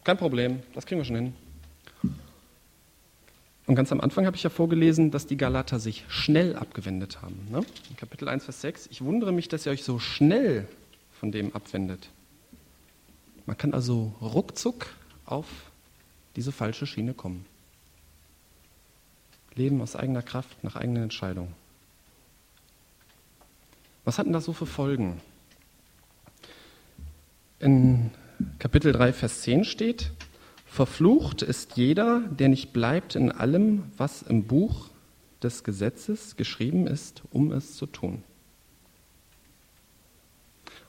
Kein 0.05 0.15
Problem, 0.15 0.61
das 0.73 0.85
kriegen 0.85 1.01
wir 1.01 1.05
schon 1.05 1.17
hin. 1.17 1.33
Und 3.65 3.75
ganz 3.75 3.91
am 3.91 3.99
Anfang 3.99 4.25
habe 4.25 4.37
ich 4.37 4.43
ja 4.43 4.49
vorgelesen, 4.49 5.11
dass 5.11 5.27
die 5.27 5.35
Galater 5.35 5.81
sich 5.81 6.05
schnell 6.07 6.55
abgewendet 6.55 7.21
haben. 7.21 7.45
Ne? 7.51 7.59
In 7.89 7.97
Kapitel 7.97 8.29
1, 8.29 8.45
Vers 8.45 8.61
6. 8.61 8.87
Ich 8.89 9.03
wundere 9.03 9.33
mich, 9.33 9.49
dass 9.49 9.65
ihr 9.65 9.73
euch 9.73 9.83
so 9.83 9.99
schnell 9.99 10.65
von 11.11 11.33
dem 11.33 11.53
abwendet. 11.53 12.07
Man 13.45 13.57
kann 13.57 13.73
also 13.73 14.13
ruckzuck 14.21 14.87
auf 15.25 15.47
diese 16.37 16.53
falsche 16.53 16.87
Schiene 16.87 17.13
kommen. 17.13 17.45
Leben 19.55 19.81
aus 19.81 19.95
eigener 19.95 20.21
Kraft, 20.21 20.63
nach 20.63 20.75
eigenen 20.75 21.03
Entscheidungen. 21.03 21.53
Was 24.05 24.17
hat 24.17 24.25
denn 24.25 24.33
das 24.33 24.45
so 24.45 24.53
für 24.53 24.65
Folgen? 24.65 25.21
In 27.59 28.11
Kapitel 28.59 28.91
3, 28.91 29.13
Vers 29.13 29.41
10 29.41 29.63
steht, 29.63 30.11
Verflucht 30.65 31.43
ist 31.43 31.77
jeder, 31.77 32.21
der 32.21 32.49
nicht 32.49 32.73
bleibt 32.73 33.15
in 33.15 33.31
allem, 33.31 33.83
was 33.95 34.23
im 34.23 34.45
Buch 34.45 34.89
des 35.41 35.63
Gesetzes 35.63 36.35
geschrieben 36.35 36.87
ist, 36.87 37.21
um 37.31 37.51
es 37.51 37.77
zu 37.77 37.85
tun. 37.85 38.23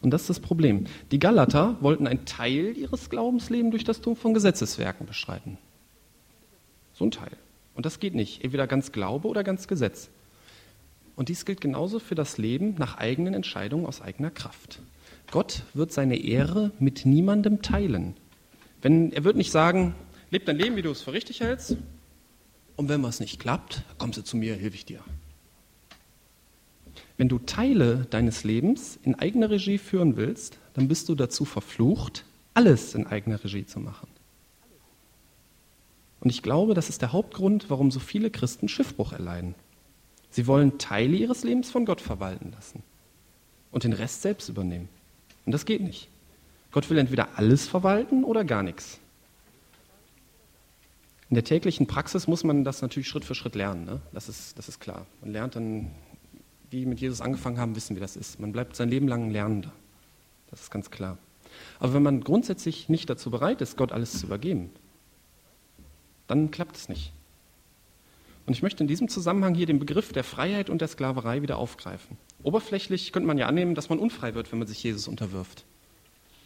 Und 0.00 0.11
das 0.11 0.23
ist 0.23 0.30
das 0.30 0.40
Problem. 0.40 0.87
Die 1.11 1.18
Galater 1.18 1.76
wollten 1.80 2.06
einen 2.06 2.25
Teil 2.25 2.76
ihres 2.76 3.11
Glaubenslebens 3.11 3.71
durch 3.71 3.85
das 3.85 4.00
Tun 4.00 4.16
von 4.16 4.35
Gesetzeswerken 4.35 5.06
beschreiten. 5.06 5.59
So 6.94 7.04
ein 7.04 7.11
Teil. 7.11 7.37
Und 7.74 7.86
das 7.86 8.00
geht 8.00 8.14
nicht. 8.14 8.44
Entweder 8.44 8.66
ganz 8.66 8.92
Glaube 8.92 9.28
oder 9.28 9.44
ganz 9.44 9.68
Gesetz. 9.68 10.10
Und 11.16 11.28
dies 11.28 11.44
gilt 11.44 11.60
genauso 11.60 11.98
für 11.98 12.14
das 12.14 12.38
Leben 12.38 12.74
nach 12.78 12.96
eigenen 12.96 13.34
Entscheidungen 13.34 13.86
aus 13.86 14.00
eigener 14.00 14.30
Kraft. 14.30 14.80
Gott 15.30 15.62
wird 15.74 15.92
seine 15.92 16.16
Ehre 16.16 16.72
mit 16.78 17.06
niemandem 17.06 17.62
teilen. 17.62 18.14
Wenn, 18.82 19.12
er 19.12 19.24
wird 19.24 19.36
nicht 19.36 19.50
sagen, 19.50 19.94
leb 20.30 20.44
dein 20.46 20.58
Leben, 20.58 20.76
wie 20.76 20.82
du 20.82 20.90
es 20.90 21.02
für 21.02 21.12
richtig 21.12 21.40
hältst. 21.40 21.76
Und 22.76 22.88
wenn 22.88 23.02
was 23.02 23.20
nicht 23.20 23.38
klappt, 23.38 23.82
kommst 23.98 24.18
du 24.18 24.22
zu 24.22 24.36
mir, 24.36 24.54
helfe 24.54 24.76
ich 24.76 24.84
dir. 24.84 25.00
Wenn 27.16 27.28
du 27.28 27.38
Teile 27.38 28.06
deines 28.10 28.42
Lebens 28.42 28.98
in 29.02 29.14
eigener 29.14 29.50
Regie 29.50 29.78
führen 29.78 30.16
willst, 30.16 30.58
dann 30.74 30.88
bist 30.88 31.08
du 31.08 31.14
dazu 31.14 31.44
verflucht, 31.44 32.24
alles 32.54 32.94
in 32.94 33.06
eigener 33.06 33.42
Regie 33.42 33.66
zu 33.66 33.78
machen. 33.78 34.08
Und 36.24 36.30
ich 36.30 36.42
glaube, 36.42 36.72
das 36.72 36.88
ist 36.88 37.02
der 37.02 37.12
Hauptgrund, 37.12 37.68
warum 37.68 37.90
so 37.90 38.00
viele 38.00 38.30
Christen 38.30 38.66
Schiffbruch 38.66 39.12
erleiden. 39.12 39.54
Sie 40.30 40.46
wollen 40.46 40.78
Teile 40.78 41.16
ihres 41.16 41.44
Lebens 41.44 41.70
von 41.70 41.84
Gott 41.84 42.00
verwalten 42.00 42.50
lassen 42.52 42.82
und 43.70 43.84
den 43.84 43.92
Rest 43.92 44.22
selbst 44.22 44.48
übernehmen. 44.48 44.88
Und 45.44 45.52
das 45.52 45.66
geht 45.66 45.82
nicht. 45.82 46.08
Gott 46.72 46.88
will 46.90 46.98
entweder 46.98 47.38
alles 47.38 47.68
verwalten 47.68 48.24
oder 48.24 48.42
gar 48.42 48.62
nichts. 48.62 48.98
In 51.28 51.34
der 51.34 51.44
täglichen 51.44 51.86
Praxis 51.86 52.26
muss 52.26 52.42
man 52.42 52.64
das 52.64 52.80
natürlich 52.80 53.06
Schritt 53.08 53.24
für 53.24 53.34
Schritt 53.34 53.54
lernen. 53.54 53.84
Ne? 53.84 54.00
Das, 54.12 54.28
ist, 54.28 54.58
das 54.58 54.68
ist 54.68 54.80
klar. 54.80 55.06
Man 55.20 55.30
lernt 55.30 55.56
dann, 55.56 55.90
die 56.72 56.86
mit 56.86 57.00
Jesus 57.00 57.20
angefangen 57.20 57.58
haben, 57.58 57.76
wissen, 57.76 57.96
wie 57.96 58.00
das 58.00 58.16
ist. 58.16 58.40
Man 58.40 58.52
bleibt 58.52 58.76
sein 58.76 58.88
Leben 58.88 59.08
lang 59.08 59.24
ein 59.24 59.30
Lernender. 59.30 59.72
Das 60.50 60.62
ist 60.62 60.70
ganz 60.70 60.90
klar. 60.90 61.18
Aber 61.78 61.94
wenn 61.94 62.02
man 62.02 62.22
grundsätzlich 62.22 62.88
nicht 62.88 63.10
dazu 63.10 63.30
bereit 63.30 63.60
ist, 63.60 63.76
Gott 63.76 63.92
alles 63.92 64.18
zu 64.18 64.26
übergeben, 64.26 64.70
dann 66.26 66.50
klappt 66.50 66.76
es 66.76 66.88
nicht. 66.88 67.12
Und 68.46 68.52
ich 68.52 68.62
möchte 68.62 68.84
in 68.84 68.88
diesem 68.88 69.08
Zusammenhang 69.08 69.54
hier 69.54 69.66
den 69.66 69.78
Begriff 69.78 70.12
der 70.12 70.24
Freiheit 70.24 70.68
und 70.68 70.80
der 70.80 70.88
Sklaverei 70.88 71.42
wieder 71.42 71.56
aufgreifen. 71.56 72.18
Oberflächlich 72.42 73.12
könnte 73.12 73.26
man 73.26 73.38
ja 73.38 73.46
annehmen, 73.46 73.74
dass 73.74 73.88
man 73.88 73.98
unfrei 73.98 74.34
wird, 74.34 74.52
wenn 74.52 74.58
man 74.58 74.68
sich 74.68 74.82
Jesus 74.82 75.08
unterwirft. 75.08 75.64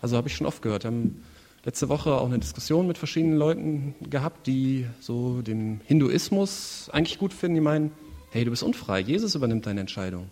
Also 0.00 0.16
habe 0.16 0.28
ich 0.28 0.36
schon 0.36 0.46
oft 0.46 0.62
gehört. 0.62 0.84
Wir 0.84 0.92
haben 0.92 1.24
letzte 1.64 1.88
Woche 1.88 2.14
auch 2.14 2.26
eine 2.26 2.38
Diskussion 2.38 2.86
mit 2.86 2.98
verschiedenen 2.98 3.36
Leuten 3.36 3.94
gehabt, 4.08 4.46
die 4.46 4.86
so 5.00 5.42
den 5.42 5.80
Hinduismus 5.86 6.88
eigentlich 6.92 7.18
gut 7.18 7.32
finden. 7.32 7.56
Die 7.56 7.60
meinen, 7.60 7.90
hey, 8.30 8.44
du 8.44 8.50
bist 8.50 8.62
unfrei, 8.62 9.00
Jesus 9.00 9.34
übernimmt 9.34 9.66
deine 9.66 9.80
Entscheidung. 9.80 10.30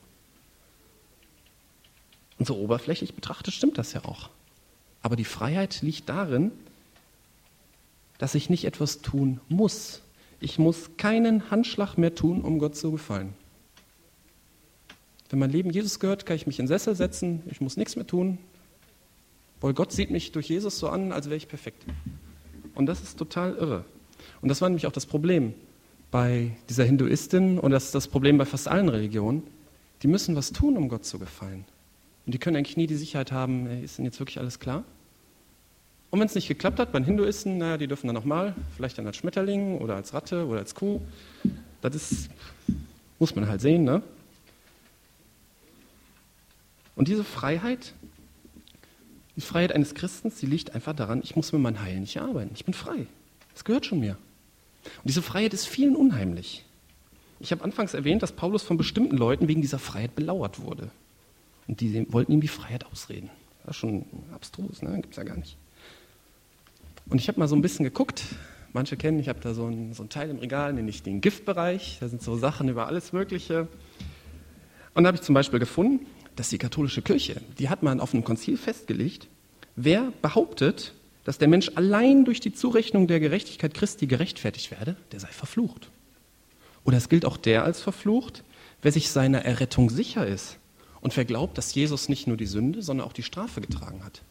Und 2.38 2.46
so 2.46 2.56
oberflächlich 2.56 3.14
betrachtet 3.14 3.54
stimmt 3.54 3.76
das 3.76 3.92
ja 3.92 4.04
auch. 4.04 4.30
Aber 5.02 5.16
die 5.16 5.24
Freiheit 5.24 5.82
liegt 5.82 6.08
darin, 6.08 6.52
dass 8.18 8.35
ich 8.35 8.50
nicht 8.50 8.64
etwas 8.64 9.02
tun 9.02 9.40
muss. 9.49 10.02
Ich 10.40 10.58
muss 10.58 10.96
keinen 10.96 11.50
Handschlag 11.50 11.96
mehr 11.96 12.14
tun, 12.14 12.42
um 12.42 12.58
Gott 12.58 12.76
zu 12.76 12.92
gefallen. 12.92 13.35
Wenn 15.30 15.38
mein 15.38 15.50
Leben 15.50 15.70
Jesus 15.70 15.99
gehört, 15.99 16.25
kann 16.25 16.37
ich 16.37 16.46
mich 16.46 16.58
in 16.58 16.64
den 16.64 16.68
Sessel 16.68 16.94
setzen, 16.94 17.42
ich 17.50 17.61
muss 17.61 17.76
nichts 17.76 17.96
mehr 17.96 18.06
tun, 18.06 18.38
weil 19.61 19.75
Gott 19.75 19.92
sieht 19.92 20.11
mich 20.11 20.32
durch 20.32 20.49
Jesus 20.49 20.78
so 20.78 20.88
an, 20.88 21.12
als 21.12 21.26
wäre 21.26 21.37
ich 21.37 21.49
perfekt. 21.49 21.85
Und 22.75 22.87
das 22.87 23.02
ist 23.02 23.18
total 23.18 23.54
irre. 23.54 23.85
Und 24.40 24.49
das 24.49 24.61
war 24.61 24.68
nämlich 24.68 24.87
auch 24.87 24.92
das 24.92 25.06
Problem 25.06 25.54
bei 26.11 26.52
dieser 26.68 26.85
Hinduistin 26.85 27.58
und 27.58 27.70
das 27.73 27.87
ist 27.87 27.94
das 27.94 28.08
Problem 28.08 28.38
bei 28.38 28.44
fast 28.44 28.68
allen 28.68 28.88
Religionen. 28.88 29.42
Die 30.02 30.08
müssen 30.08 30.37
was 30.37 30.52
tun, 30.52 30.76
um 30.76 30.88
Gott 30.88 31.04
zu 31.04 31.18
gefallen. 31.18 31.64
Und 32.26 32.35
die 32.35 32.38
können 32.38 32.56
eigentlich 32.56 32.76
nie 32.76 32.87
die 32.87 32.96
Sicherheit 32.96 33.32
haben, 33.32 33.66
ist 33.82 33.99
denn 33.99 34.04
jetzt 34.04 34.20
wirklich 34.20 34.38
alles 34.38 34.61
klar? 34.61 34.85
Und 36.16 36.20
wenn 36.20 36.28
es 36.28 36.35
nicht 36.35 36.49
geklappt 36.49 36.78
hat, 36.78 36.92
bei 36.92 36.99
den 36.99 37.04
Hinduisten, 37.04 37.58
naja, 37.58 37.76
die 37.76 37.88
dürfen 37.88 38.06
dann 38.06 38.14
nochmal, 38.14 38.54
vielleicht 38.75 38.96
dann 38.96 39.06
als 39.06 39.18
Schmetterling 39.18 39.76
oder 39.76 39.96
als 39.96 40.14
Ratte 40.14 40.46
oder 40.46 40.61
als 40.61 40.75
Kuh. 40.75 41.02
Das 41.82 41.94
ist, 41.94 42.30
muss 43.18 43.37
man 43.37 43.46
halt 43.46 43.61
sehen, 43.61 43.85
ne? 43.85 44.00
Und 46.94 47.08
diese 47.08 47.23
Freiheit, 47.23 47.92
die 49.37 49.42
Freiheit 49.42 49.73
eines 49.73 49.94
Christens, 49.94 50.37
die 50.37 50.46
liegt 50.46 50.75
einfach 50.75 50.94
daran, 50.94 51.20
ich 51.23 51.37
muss 51.37 51.52
mit 51.52 51.61
meinem 51.61 51.82
Heil 51.82 52.00
nicht 52.00 52.18
arbeiten. 52.18 52.52
Ich 52.54 52.64
bin 52.64 52.73
frei. 52.73 53.06
Das 53.52 53.64
gehört 53.64 53.85
schon 53.85 54.00
mir. 54.00 54.16
Und 54.85 55.04
diese 55.04 55.20
Freiheit 55.20 55.52
ist 55.52 55.66
vielen 55.66 55.96
unheimlich. 55.96 56.64
Ich 57.40 57.52
habe 57.52 57.62
anfangs 57.62 57.92
erwähnt, 57.92 58.23
dass 58.23 58.32
Paulus 58.32 58.62
von 58.62 58.78
bestimmten 58.78 59.18
Leuten 59.18 59.49
wegen 59.49 59.61
dieser 59.61 59.78
Freiheit 59.78 60.14
belauert 60.14 60.62
wurde. 60.62 60.90
Und 61.66 61.82
die 61.82 62.11
wollten 62.11 62.32
ihm 62.32 62.40
die 62.40 62.49
Freiheit 62.49 62.87
ausreden. 62.87 63.28
Das 63.66 63.76
ist 63.76 63.80
schon 63.80 64.06
abstrus, 64.32 64.80
ne? 64.80 64.94
Gibt 65.02 65.11
es 65.11 65.16
ja 65.18 65.23
gar 65.23 65.37
nicht. 65.37 65.58
Und 67.08 67.20
ich 67.20 67.28
habe 67.28 67.38
mal 67.38 67.48
so 67.48 67.54
ein 67.54 67.62
bisschen 67.62 67.84
geguckt. 67.84 68.25
Manche 68.72 68.96
kennen, 68.96 69.18
ich 69.20 69.28
habe 69.28 69.40
da 69.40 69.54
so 69.54 69.66
ein, 69.66 69.94
so 69.94 70.04
Teil 70.04 70.28
im 70.28 70.38
Regal, 70.38 70.72
nenne 70.72 70.90
ich 70.90 71.02
den 71.02 71.20
Giftbereich. 71.20 71.98
Da 72.00 72.08
sind 72.08 72.22
so 72.22 72.36
Sachen 72.36 72.68
über 72.68 72.86
alles 72.86 73.12
Mögliche. 73.12 73.68
Und 74.94 75.04
da 75.04 75.08
habe 75.08 75.16
ich 75.16 75.22
zum 75.22 75.34
Beispiel 75.34 75.58
gefunden, 75.58 76.06
dass 76.34 76.50
die 76.50 76.58
katholische 76.58 77.02
Kirche, 77.02 77.40
die 77.58 77.68
hat 77.68 77.82
man 77.82 78.00
auf 78.00 78.12
einem 78.12 78.25
Konzil 78.25 78.56
festgelegt, 78.56 79.28
wer 79.76 80.12
behauptet, 80.20 80.94
dass 81.25 81.38
der 81.38 81.48
Mensch 81.48 81.70
allein 81.75 82.25
durch 82.25 82.40
die 82.40 82.52
Zurechnung 82.52 83.06
der 83.06 83.20
Gerechtigkeit 83.20 83.75
Christi 83.75 84.06
gerechtfertigt 84.06 84.70
werde, 84.70 84.96
der 85.12 85.20
sei 85.20 85.28
verflucht. 85.28 85.90
Oder 86.84 86.98
es 86.98 87.08
gilt 87.08 87.25
auch 87.25 87.36
der 87.36 87.64
als 87.64 87.80
verflucht, 87.80 88.44
wer 88.82 88.92
sich 88.92 89.10
seiner 89.10 89.44
Errettung 89.44 89.90
sicher 89.90 90.26
ist 90.26 90.58
und 91.00 91.16
wer 91.16 91.25
glaubt, 91.25 91.58
dass 91.58 91.75
Jesus 91.75 92.08
nicht 92.08 92.26
nur 92.26 92.36
die 92.36 92.46
Sünde, 92.46 92.82
sondern 92.82 93.06
auch 93.06 93.12
die 93.12 93.22
Strafe 93.22 93.60
getragen 93.60 94.04
hat. 94.04 94.22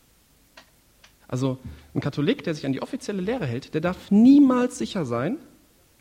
Also 1.27 1.57
ein 1.93 2.01
Katholik, 2.01 2.43
der 2.43 2.53
sich 2.53 2.65
an 2.65 2.73
die 2.73 2.81
offizielle 2.81 3.21
Lehre 3.21 3.45
hält, 3.45 3.73
der 3.73 3.81
darf 3.81 4.11
niemals 4.11 4.77
sicher 4.77 5.05
sein, 5.05 5.37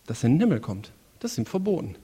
dass 0.06 0.22
er 0.22 0.28
in 0.28 0.34
den 0.34 0.40
Himmel 0.40 0.60
kommt. 0.60 0.92
Das 1.20 1.32
ist 1.32 1.38
ihm 1.38 1.46
verboten. 1.46 1.96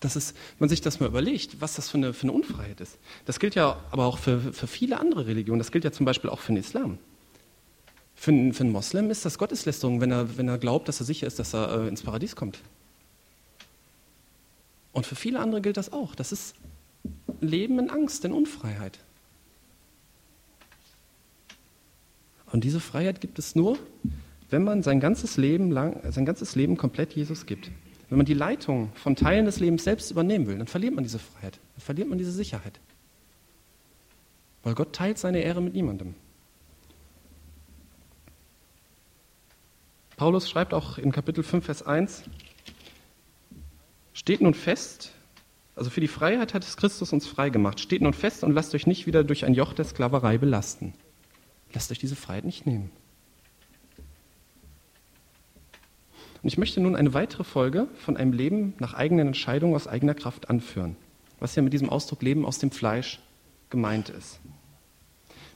Das 0.00 0.16
ist, 0.16 0.36
man 0.58 0.68
sich 0.68 0.80
das 0.80 0.98
mal 0.98 1.06
überlegt, 1.06 1.60
was 1.60 1.74
das 1.74 1.88
für 1.88 1.96
eine, 1.96 2.12
für 2.12 2.24
eine 2.24 2.32
Unfreiheit 2.32 2.80
ist. 2.80 2.98
Das 3.24 3.38
gilt 3.38 3.54
ja 3.54 3.80
aber 3.90 4.04
auch 4.04 4.18
für, 4.18 4.52
für 4.52 4.66
viele 4.66 4.98
andere 4.98 5.26
Religionen. 5.26 5.60
Das 5.60 5.70
gilt 5.70 5.84
ja 5.84 5.92
zum 5.92 6.06
Beispiel 6.06 6.28
auch 6.28 6.40
für 6.40 6.52
den 6.52 6.58
Islam. 6.58 6.98
Für, 8.16 8.32
einen, 8.32 8.52
für 8.52 8.64
einen 8.64 8.72
Moslem 8.72 9.10
ist 9.10 9.24
das 9.24 9.38
Gotteslästerung, 9.38 10.00
wenn 10.00 10.10
er, 10.10 10.36
wenn 10.36 10.48
er 10.48 10.58
glaubt, 10.58 10.88
dass 10.88 11.00
er 11.00 11.06
sicher 11.06 11.26
ist, 11.26 11.38
dass 11.38 11.54
er 11.54 11.84
äh, 11.84 11.88
ins 11.88 12.02
Paradies 12.02 12.36
kommt. 12.36 12.58
Und 14.92 15.06
für 15.06 15.14
viele 15.14 15.40
andere 15.40 15.60
gilt 15.60 15.76
das 15.76 15.92
auch. 15.92 16.14
Das 16.14 16.32
ist 16.32 16.54
Leben 17.40 17.78
in 17.78 17.90
Angst, 17.90 18.24
in 18.24 18.32
Unfreiheit. 18.32 18.98
Und 22.52 22.64
diese 22.64 22.80
Freiheit 22.80 23.20
gibt 23.22 23.38
es 23.38 23.56
nur, 23.56 23.78
wenn 24.50 24.62
man 24.62 24.82
sein 24.82 25.00
ganzes 25.00 25.38
Leben 25.38 25.70
lang, 25.70 26.00
sein 26.12 26.26
ganzes 26.26 26.54
Leben 26.54 26.76
komplett 26.76 27.14
Jesus 27.14 27.46
gibt. 27.46 27.70
Wenn 28.10 28.18
man 28.18 28.26
die 28.26 28.34
Leitung 28.34 28.92
von 28.94 29.16
Teilen 29.16 29.46
des 29.46 29.58
Lebens 29.58 29.84
selbst 29.84 30.10
übernehmen 30.10 30.46
will, 30.46 30.58
dann 30.58 30.66
verliert 30.66 30.94
man 30.94 31.02
diese 31.02 31.18
Freiheit, 31.18 31.58
dann 31.74 31.82
verliert 31.82 32.10
man 32.10 32.18
diese 32.18 32.30
Sicherheit. 32.30 32.78
Weil 34.62 34.74
Gott 34.74 34.92
teilt 34.92 35.16
seine 35.16 35.40
Ehre 35.40 35.62
mit 35.62 35.72
niemandem. 35.72 36.14
Paulus 40.18 40.48
schreibt 40.48 40.74
auch 40.74 40.98
in 40.98 41.10
Kapitel 41.10 41.42
5, 41.42 41.64
Vers 41.64 41.82
1, 41.82 42.24
steht 44.12 44.42
nun 44.42 44.52
fest, 44.52 45.12
also 45.74 45.88
für 45.88 46.02
die 46.02 46.06
Freiheit 46.06 46.52
hat 46.52 46.64
es 46.64 46.76
Christus 46.76 47.14
uns 47.14 47.26
frei 47.26 47.48
gemacht, 47.48 47.80
steht 47.80 48.02
nun 48.02 48.12
fest 48.12 48.44
und 48.44 48.52
lasst 48.52 48.74
euch 48.74 48.86
nicht 48.86 49.06
wieder 49.06 49.24
durch 49.24 49.46
ein 49.46 49.54
Joch 49.54 49.72
der 49.72 49.86
Sklaverei 49.86 50.36
belasten. 50.36 50.92
Lasst 51.72 51.90
euch 51.90 51.98
diese 51.98 52.16
Freiheit 52.16 52.44
nicht 52.44 52.66
nehmen. 52.66 52.90
Und 56.42 56.48
ich 56.48 56.58
möchte 56.58 56.80
nun 56.80 56.96
eine 56.96 57.14
weitere 57.14 57.44
Folge 57.44 57.86
von 57.98 58.16
einem 58.16 58.32
Leben 58.32 58.74
nach 58.78 58.94
eigenen 58.94 59.28
Entscheidungen 59.28 59.74
aus 59.74 59.86
eigener 59.86 60.14
Kraft 60.14 60.50
anführen, 60.50 60.96
was 61.38 61.54
ja 61.54 61.62
mit 61.62 61.72
diesem 61.72 61.88
Ausdruck 61.88 62.22
Leben 62.22 62.44
aus 62.44 62.58
dem 62.58 62.72
Fleisch 62.72 63.20
gemeint 63.70 64.08
ist. 64.08 64.40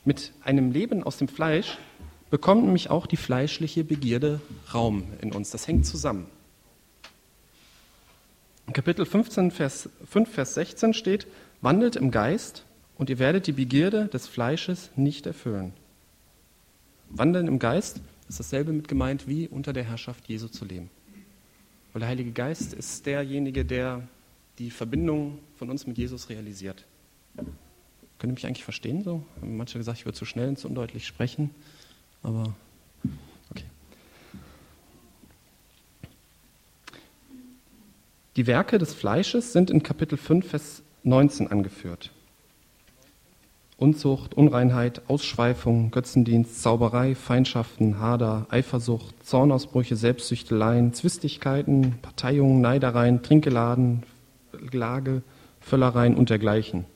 Mit 0.05 0.33
einem 0.45 0.71
Leben 0.71 1.03
aus 1.03 1.17
dem 1.17 1.27
Fleisch 1.27 1.79
bekommt 2.31 2.65
nämlich 2.65 2.91
auch 2.91 3.07
die 3.07 3.17
fleischliche 3.17 3.83
Begierde 3.83 4.41
Raum 4.73 5.05
in 5.21 5.33
uns. 5.33 5.51
Das 5.51 5.67
hängt 5.67 5.87
zusammen. 5.87 6.27
In 8.69 8.73
Kapitel 8.73 9.05
15, 9.05 9.51
Vers 9.51 9.89
5, 10.09 10.31
Vers 10.31 10.55
16 10.55 10.95
steht, 10.95 11.27
wandelt 11.61 11.97
im 11.97 12.13
Geist 12.13 12.65
und 12.97 13.11
ihr 13.11 13.19
werdet 13.19 13.49
die 13.49 13.53
Begierde 13.53 14.07
des 14.07 14.29
Fleisches 14.29 14.91
nicht 14.95 15.27
erfüllen. 15.27 15.73
Wandeln 17.19 17.49
im 17.49 17.59
Geist 17.59 18.01
ist 18.29 18.41
dasselbe 18.41 18.73
mit 18.73 18.89
gemeint, 18.89 19.27
wie 19.27 19.49
unter 19.49 19.73
der 19.73 19.85
Herrschaft 19.85 20.29
Jesu 20.29 20.49
zu 20.49 20.65
leben. 20.65 20.91
Weil 21.93 22.01
der 22.01 22.09
Heilige 22.09 22.33
Geist 22.33 22.75
ist 22.75 23.07
derjenige, 23.07 23.65
der 23.65 24.07
die 24.59 24.71
Verbindung 24.71 25.39
von 25.57 25.71
uns 25.71 25.87
mit 25.87 25.97
Jesus 25.99 26.29
realisiert. 26.29 26.85
Könnt 28.19 28.33
ihr 28.33 28.35
mich 28.35 28.47
eigentlich 28.47 28.65
verstehen 28.65 29.03
so? 29.03 29.25
Haben 29.41 29.57
manche 29.57 29.79
gesagt, 29.79 29.99
ich 29.99 30.07
würde 30.07 30.19
zu 30.19 30.25
schnell 30.25 30.49
und 30.49 30.59
zu 30.59 30.69
undeutlich 30.69 31.07
sprechen, 31.07 31.51
aber 32.23 32.55
okay. 33.51 33.65
Die 38.37 38.47
Werke 38.47 38.79
des 38.79 38.95
Fleisches 38.95 39.53
sind 39.53 39.71
in 39.71 39.83
Kapitel 39.83 40.17
5, 40.19 40.49
Vers 40.49 40.83
19 41.05 41.49
angeführt. 41.49 42.11
Unzucht, 43.79 44.35
Unreinheit, 44.35 45.03
Ausschweifung, 45.09 45.91
Götzendienst, 45.91 46.63
Zauberei, 46.63 47.15
Feindschaften, 47.15 48.01
Hader, 48.01 48.47
Eifersucht, 48.49 49.15
Zornausbrüche, 49.23 49.97
Selbstsüchteleien, 49.97 50.95
Zwistigkeiten, 50.95 51.99
Parteiungen, 52.01 52.63
Neidereien, 52.63 53.23
Trinkgeladen, 53.23 54.03
Lage, 54.73 55.23
Völlereien 55.61 56.17
und 56.17 56.31
dergleichen. 56.31 56.87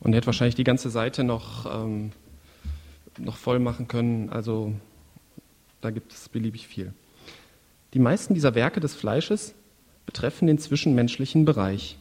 Und 0.00 0.12
er 0.12 0.18
hätte 0.18 0.26
wahrscheinlich 0.26 0.54
die 0.54 0.64
ganze 0.64 0.88
Seite 0.88 1.22
noch, 1.22 1.66
ähm, 1.66 2.12
noch 3.18 3.36
voll 3.36 3.58
machen 3.58 3.86
können. 3.86 4.30
Also 4.30 4.72
da 5.82 5.90
gibt 5.90 6.12
es 6.12 6.30
beliebig 6.30 6.66
viel. 6.66 6.94
Die 7.92 7.98
meisten 7.98 8.32
dieser 8.32 8.54
Werke 8.54 8.80
des 8.80 8.94
Fleisches 8.94 9.54
betreffen 10.06 10.46
den 10.46 10.58
zwischenmenschlichen 10.58 11.44
Bereich. 11.44 11.98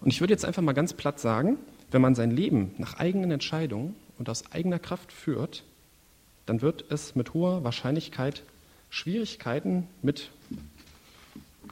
Und 0.00 0.10
ich 0.10 0.20
würde 0.20 0.32
jetzt 0.32 0.46
einfach 0.46 0.62
mal 0.62 0.72
ganz 0.72 0.94
platt 0.94 1.20
sagen, 1.20 1.58
wenn 1.90 2.02
man 2.02 2.14
sein 2.14 2.30
Leben 2.30 2.74
nach 2.78 2.94
eigenen 2.94 3.30
Entscheidungen 3.30 3.94
und 4.18 4.28
aus 4.28 4.50
eigener 4.52 4.78
Kraft 4.78 5.12
führt, 5.12 5.64
dann 6.46 6.62
wird 6.62 6.84
es 6.90 7.14
mit 7.14 7.34
hoher 7.34 7.64
Wahrscheinlichkeit 7.64 8.42
Schwierigkeiten 8.90 9.86
mit 10.02 10.30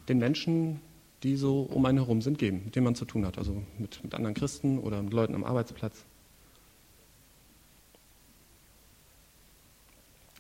den 0.09 0.19
Menschen, 0.19 0.81
die 1.23 1.37
so 1.37 1.63
um 1.63 1.85
einen 1.85 1.99
herum 1.99 2.23
sind, 2.23 2.39
geben, 2.39 2.63
mit 2.65 2.77
denen 2.77 2.85
man 2.85 2.95
zu 2.95 3.05
tun 3.05 3.27
hat, 3.27 3.39
also 3.39 3.63
mit, 3.79 4.03
mit 4.05 4.15
anderen 4.15 4.35
Christen 4.35 4.79
oder 4.79 5.03
mit 5.03 5.13
Leuten 5.13 5.35
am 5.35 5.45
Arbeitsplatz. 5.45 6.05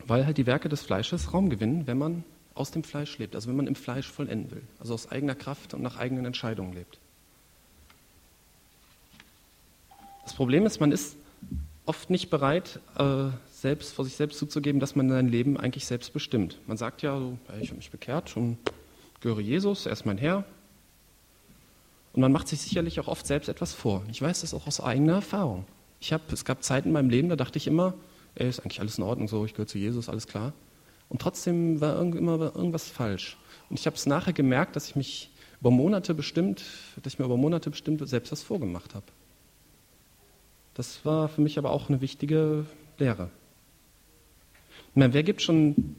Weil 0.06 0.24
halt 0.24 0.38
die 0.38 0.46
Werke 0.46 0.68
des 0.68 0.82
Fleisches 0.82 1.34
Raum 1.34 1.50
gewinnen, 1.50 1.86
wenn 1.86 1.98
man 1.98 2.24
aus 2.54 2.70
dem 2.70 2.84
Fleisch 2.84 3.18
lebt, 3.18 3.34
also 3.34 3.48
wenn 3.48 3.56
man 3.56 3.66
im 3.66 3.74
Fleisch 3.74 4.10
vollenden 4.10 4.50
will, 4.50 4.62
also 4.78 4.94
aus 4.94 5.10
eigener 5.10 5.34
Kraft 5.34 5.74
und 5.74 5.82
nach 5.82 5.96
eigenen 5.96 6.24
Entscheidungen 6.24 6.72
lebt. 6.72 6.98
Das 10.28 10.36
Problem 10.36 10.66
ist, 10.66 10.78
man 10.78 10.92
ist 10.92 11.16
oft 11.86 12.10
nicht 12.10 12.28
bereit, 12.28 12.80
äh, 12.98 13.30
selbst 13.50 13.94
vor 13.94 14.04
sich 14.04 14.14
selbst 14.14 14.38
zuzugeben, 14.38 14.78
dass 14.78 14.94
man 14.94 15.08
sein 15.08 15.26
Leben 15.26 15.56
eigentlich 15.56 15.86
selbst 15.86 16.12
bestimmt. 16.12 16.58
Man 16.66 16.76
sagt 16.76 17.00
ja, 17.00 17.18
so, 17.18 17.38
ich 17.62 17.68
habe 17.70 17.78
mich 17.78 17.90
bekehrt 17.90 18.36
und 18.36 18.58
gehöre 19.22 19.40
Jesus, 19.40 19.86
er 19.86 19.92
ist 19.92 20.04
mein 20.04 20.18
Herr. 20.18 20.44
Und 22.12 22.20
man 22.20 22.30
macht 22.30 22.46
sich 22.46 22.60
sicherlich 22.60 23.00
auch 23.00 23.08
oft 23.08 23.26
selbst 23.26 23.48
etwas 23.48 23.72
vor. 23.72 24.04
Ich 24.10 24.20
weiß 24.20 24.42
das 24.42 24.52
auch 24.52 24.66
aus 24.66 24.82
eigener 24.82 25.14
Erfahrung. 25.14 25.64
Ich 25.98 26.12
hab, 26.12 26.30
es 26.30 26.44
gab 26.44 26.62
Zeiten 26.62 26.88
in 26.88 26.92
meinem 26.92 27.08
Leben, 27.08 27.30
da 27.30 27.36
dachte 27.36 27.56
ich 27.56 27.66
immer, 27.66 27.94
ey, 28.34 28.50
ist 28.50 28.60
eigentlich 28.60 28.80
alles 28.80 28.98
in 28.98 29.04
Ordnung 29.04 29.28
so, 29.28 29.46
ich 29.46 29.54
gehöre 29.54 29.66
zu 29.66 29.78
Jesus, 29.78 30.10
alles 30.10 30.26
klar. 30.26 30.52
Und 31.08 31.22
trotzdem 31.22 31.80
war 31.80 31.98
immer 32.02 32.54
irgendwas 32.54 32.86
falsch. 32.86 33.38
Und 33.70 33.80
ich 33.80 33.86
habe 33.86 33.96
es 33.96 34.04
nachher 34.04 34.34
gemerkt, 34.34 34.76
dass 34.76 34.90
ich 34.90 34.94
mich 34.94 35.30
über 35.58 35.70
Monate 35.70 36.12
bestimmt, 36.12 36.64
dass 37.02 37.14
ich 37.14 37.18
mir 37.18 37.24
über 37.24 37.38
Monate 37.38 37.70
bestimmt 37.70 38.06
selbst 38.06 38.30
was 38.30 38.42
vorgemacht 38.42 38.94
habe. 38.94 39.06
Das 40.78 41.04
war 41.04 41.28
für 41.28 41.40
mich 41.40 41.58
aber 41.58 41.72
auch 41.72 41.88
eine 41.88 42.00
wichtige 42.00 42.64
Lehre. 42.98 43.30
Meine, 44.94 45.12
wer 45.12 45.24
gibt 45.24 45.42
schon 45.42 45.96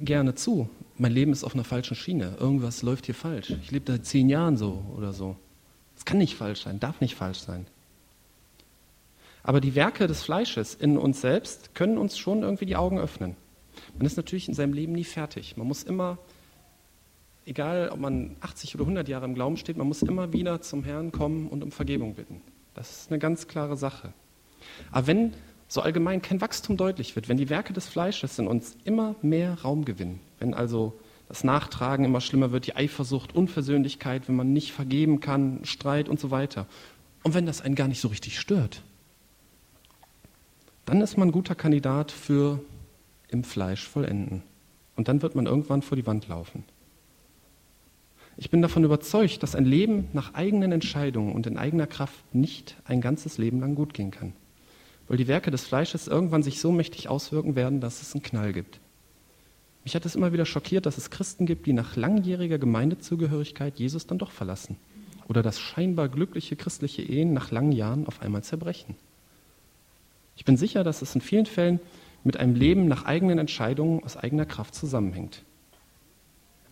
gerne 0.00 0.34
zu, 0.34 0.70
mein 0.96 1.12
Leben 1.12 1.30
ist 1.30 1.44
auf 1.44 1.52
einer 1.52 1.62
falschen 1.62 1.94
Schiene, 1.94 2.38
irgendwas 2.40 2.80
läuft 2.80 3.04
hier 3.04 3.14
falsch. 3.14 3.50
Ich 3.50 3.70
lebe 3.70 3.92
seit 3.92 4.06
zehn 4.06 4.30
Jahren 4.30 4.56
so 4.56 4.82
oder 4.96 5.12
so. 5.12 5.36
Es 5.94 6.06
kann 6.06 6.16
nicht 6.16 6.36
falsch 6.36 6.62
sein, 6.62 6.80
darf 6.80 7.02
nicht 7.02 7.16
falsch 7.16 7.40
sein. 7.40 7.66
Aber 9.42 9.60
die 9.60 9.74
Werke 9.74 10.06
des 10.06 10.22
Fleisches 10.22 10.74
in 10.74 10.96
uns 10.96 11.20
selbst 11.20 11.74
können 11.74 11.98
uns 11.98 12.16
schon 12.16 12.44
irgendwie 12.44 12.64
die 12.64 12.76
Augen 12.76 12.98
öffnen. 12.98 13.36
Man 13.98 14.06
ist 14.06 14.16
natürlich 14.16 14.48
in 14.48 14.54
seinem 14.54 14.72
Leben 14.72 14.92
nie 14.92 15.04
fertig. 15.04 15.58
Man 15.58 15.68
muss 15.68 15.82
immer, 15.82 16.16
egal 17.44 17.90
ob 17.90 18.00
man 18.00 18.36
80 18.40 18.74
oder 18.74 18.84
100 18.84 19.06
Jahre 19.06 19.26
im 19.26 19.34
Glauben 19.34 19.58
steht, 19.58 19.76
man 19.76 19.86
muss 19.86 20.00
immer 20.00 20.32
wieder 20.32 20.62
zum 20.62 20.82
Herrn 20.82 21.12
kommen 21.12 21.48
und 21.48 21.62
um 21.62 21.70
Vergebung 21.70 22.14
bitten. 22.14 22.40
Das 22.74 22.90
ist 22.90 23.10
eine 23.10 23.18
ganz 23.18 23.48
klare 23.48 23.76
Sache. 23.76 24.12
Aber 24.90 25.06
wenn 25.06 25.34
so 25.68 25.80
allgemein 25.80 26.22
kein 26.22 26.40
Wachstum 26.40 26.76
deutlich 26.76 27.16
wird, 27.16 27.28
wenn 27.28 27.36
die 27.36 27.48
Werke 27.48 27.72
des 27.72 27.88
Fleisches 27.88 28.38
in 28.38 28.46
uns 28.46 28.76
immer 28.84 29.14
mehr 29.22 29.60
Raum 29.62 29.84
gewinnen, 29.84 30.20
wenn 30.38 30.54
also 30.54 30.98
das 31.28 31.44
Nachtragen 31.44 32.04
immer 32.04 32.20
schlimmer 32.20 32.52
wird, 32.52 32.66
die 32.66 32.76
Eifersucht, 32.76 33.34
Unversöhnlichkeit, 33.34 34.28
wenn 34.28 34.36
man 34.36 34.52
nicht 34.52 34.72
vergeben 34.72 35.20
kann, 35.20 35.64
Streit 35.64 36.08
und 36.08 36.20
so 36.20 36.30
weiter, 36.30 36.66
und 37.22 37.34
wenn 37.34 37.46
das 37.46 37.60
einen 37.60 37.74
gar 37.74 37.88
nicht 37.88 38.00
so 38.00 38.08
richtig 38.08 38.38
stört, 38.38 38.82
dann 40.84 41.00
ist 41.00 41.16
man 41.16 41.28
ein 41.28 41.32
guter 41.32 41.54
Kandidat 41.54 42.10
für 42.10 42.60
im 43.28 43.44
Fleisch 43.44 43.88
vollenden. 43.88 44.42
Und 44.96 45.08
dann 45.08 45.22
wird 45.22 45.34
man 45.34 45.46
irgendwann 45.46 45.82
vor 45.82 45.96
die 45.96 46.06
Wand 46.06 46.28
laufen. 46.28 46.64
Ich 48.36 48.50
bin 48.50 48.62
davon 48.62 48.84
überzeugt, 48.84 49.42
dass 49.42 49.54
ein 49.54 49.64
Leben 49.64 50.08
nach 50.12 50.34
eigenen 50.34 50.72
Entscheidungen 50.72 51.32
und 51.32 51.46
in 51.46 51.58
eigener 51.58 51.86
Kraft 51.86 52.34
nicht 52.34 52.76
ein 52.84 53.00
ganzes 53.00 53.38
Leben 53.38 53.60
lang 53.60 53.74
gut 53.74 53.94
gehen 53.94 54.10
kann. 54.10 54.32
Weil 55.08 55.18
die 55.18 55.28
Werke 55.28 55.50
des 55.50 55.64
Fleisches 55.64 56.08
irgendwann 56.08 56.42
sich 56.42 56.60
so 56.60 56.72
mächtig 56.72 57.08
auswirken 57.08 57.56
werden, 57.56 57.80
dass 57.80 58.00
es 58.00 58.14
einen 58.14 58.22
Knall 58.22 58.52
gibt. 58.52 58.80
Mich 59.84 59.94
hat 59.94 60.06
es 60.06 60.14
immer 60.14 60.32
wieder 60.32 60.46
schockiert, 60.46 60.86
dass 60.86 60.96
es 60.96 61.10
Christen 61.10 61.44
gibt, 61.44 61.66
die 61.66 61.72
nach 61.72 61.96
langjähriger 61.96 62.58
Gemeindezugehörigkeit 62.58 63.78
Jesus 63.78 64.06
dann 64.06 64.18
doch 64.18 64.30
verlassen. 64.30 64.76
Oder 65.28 65.42
dass 65.42 65.60
scheinbar 65.60 66.08
glückliche 66.08 66.56
christliche 66.56 67.02
Ehen 67.02 67.32
nach 67.32 67.50
langen 67.50 67.72
Jahren 67.72 68.06
auf 68.06 68.22
einmal 68.22 68.44
zerbrechen. 68.44 68.94
Ich 70.36 70.44
bin 70.44 70.56
sicher, 70.56 70.84
dass 70.84 71.02
es 71.02 71.14
in 71.14 71.20
vielen 71.20 71.46
Fällen 71.46 71.80
mit 72.24 72.36
einem 72.36 72.54
Leben 72.54 72.86
nach 72.86 73.04
eigenen 73.04 73.38
Entscheidungen 73.38 74.02
aus 74.04 74.16
eigener 74.16 74.46
Kraft 74.46 74.74
zusammenhängt. 74.74 75.42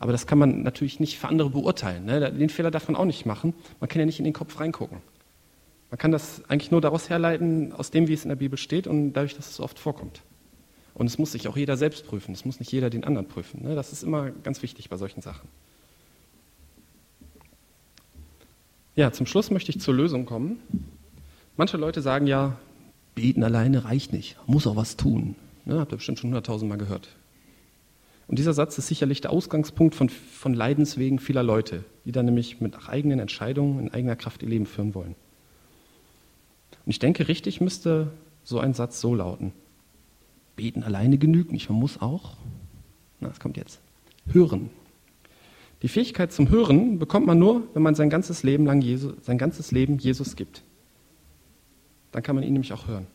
Aber 0.01 0.13
das 0.13 0.27
kann 0.27 0.39
man 0.39 0.63
natürlich 0.63 0.99
nicht 0.99 1.19
für 1.19 1.29
andere 1.29 1.51
beurteilen. 1.51 2.07
Ne? 2.07 2.33
Den 2.33 2.49
Fehler 2.49 2.71
darf 2.71 2.89
man 2.89 2.97
auch 2.97 3.05
nicht 3.05 3.27
machen. 3.27 3.55
Man 3.81 3.89
kann 3.89 4.01
ja 4.01 4.07
nicht 4.07 4.19
in 4.19 4.25
den 4.25 4.33
Kopf 4.33 4.59
reingucken. 4.59 4.99
Man 5.91 5.99
kann 5.99 6.11
das 6.11 6.43
eigentlich 6.49 6.71
nur 6.71 6.81
daraus 6.81 7.11
herleiten, 7.11 7.73
aus 7.75 7.91
dem, 7.91 8.09
wie 8.09 8.15
es 8.15 8.25
in 8.25 8.31
der 8.31 8.37
Bibel 8.37 8.59
steht 8.59 8.87
und 8.87 9.13
dadurch, 9.13 9.37
dass 9.37 9.49
es 9.49 9.57
so 9.57 9.63
oft 9.63 9.79
vorkommt. 9.79 10.23
Und 10.95 11.07
es 11.07 11.19
muss 11.19 11.33
sich 11.33 11.49
auch 11.49 11.57
jeder 11.57 11.77
selbst 11.77 12.07
prüfen. 12.07 12.33
Es 12.33 12.47
muss 12.47 12.61
nicht 12.61 12.73
jeder 12.73 12.89
den 12.89 13.05
anderen 13.05 13.29
prüfen. 13.29 13.63
Ne? 13.63 13.75
Das 13.75 13.93
ist 13.93 14.03
immer 14.03 14.31
ganz 14.31 14.63
wichtig 14.63 14.89
bei 14.89 14.97
solchen 14.97 15.21
Sachen. 15.21 15.49
Ja, 18.97 19.13
zum 19.13 19.27
Schluss 19.27 19.51
möchte 19.51 19.71
ich 19.71 19.81
zur 19.81 19.95
Lösung 19.95 20.25
kommen. 20.25 20.61
Manche 21.59 21.77
Leute 21.77 22.01
sagen 22.01 22.27
ja, 22.27 22.57
beten 23.15 23.45
alleine 23.45 23.85
reicht 23.85 24.15
nicht, 24.15 24.37
muss 24.47 24.67
auch 24.67 24.77
was 24.77 24.97
tun. 24.97 25.37
Ne? 25.67 25.79
Habt 25.79 25.93
ihr 25.93 25.97
bestimmt 25.97 26.19
schon 26.19 26.29
hunderttausend 26.29 26.71
Mal 26.71 26.79
gehört. 26.79 27.09
Und 28.31 28.39
dieser 28.39 28.53
Satz 28.53 28.79
ist 28.79 28.87
sicherlich 28.87 29.21
der 29.21 29.33
Ausgangspunkt 29.33 29.97
von, 29.97 30.09
von 30.09 30.55
Leidenswegen 30.55 31.19
vieler 31.19 31.43
Leute, 31.43 31.83
die 32.05 32.13
dann 32.13 32.27
nämlich 32.27 32.61
mit 32.61 32.89
eigenen 32.89 33.19
Entscheidungen 33.19 33.81
in 33.81 33.93
eigener 33.93 34.15
Kraft 34.15 34.45
ihr 34.45 34.49
Leben 34.49 34.67
führen 34.67 34.95
wollen. 34.95 35.17
Und 36.87 36.91
ich 36.93 37.01
denke, 37.01 37.27
richtig 37.27 37.61
müsste 37.61 38.13
so 38.45 38.61
ein 38.61 38.73
Satz 38.73 39.01
so 39.01 39.17
lauten. 39.17 39.51
Beten 40.55 40.85
alleine 40.85 41.19
genügt 41.19 41.51
nicht, 41.51 41.71
man 41.71 41.81
muss 41.81 42.01
auch, 42.01 42.37
na, 43.19 43.27
das 43.27 43.41
kommt 43.41 43.57
jetzt, 43.57 43.81
hören. 44.29 44.71
Die 45.83 45.89
Fähigkeit 45.89 46.31
zum 46.31 46.51
Hören 46.51 47.01
bekommt 47.01 47.27
man 47.27 47.41
nur, 47.41 47.65
wenn 47.75 47.83
man 47.83 47.97
sein 47.97 48.11
ganzes 48.11 48.45
Leben 48.45 48.65
lang 48.65 48.81
Jesus, 48.81 49.13
sein 49.23 49.39
ganzes 49.39 49.73
Leben 49.73 49.99
Jesus 49.99 50.37
gibt. 50.37 50.63
Dann 52.13 52.23
kann 52.23 52.37
man 52.37 52.45
ihn 52.45 52.53
nämlich 52.53 52.73
auch 52.73 52.87
hören. 52.87 53.09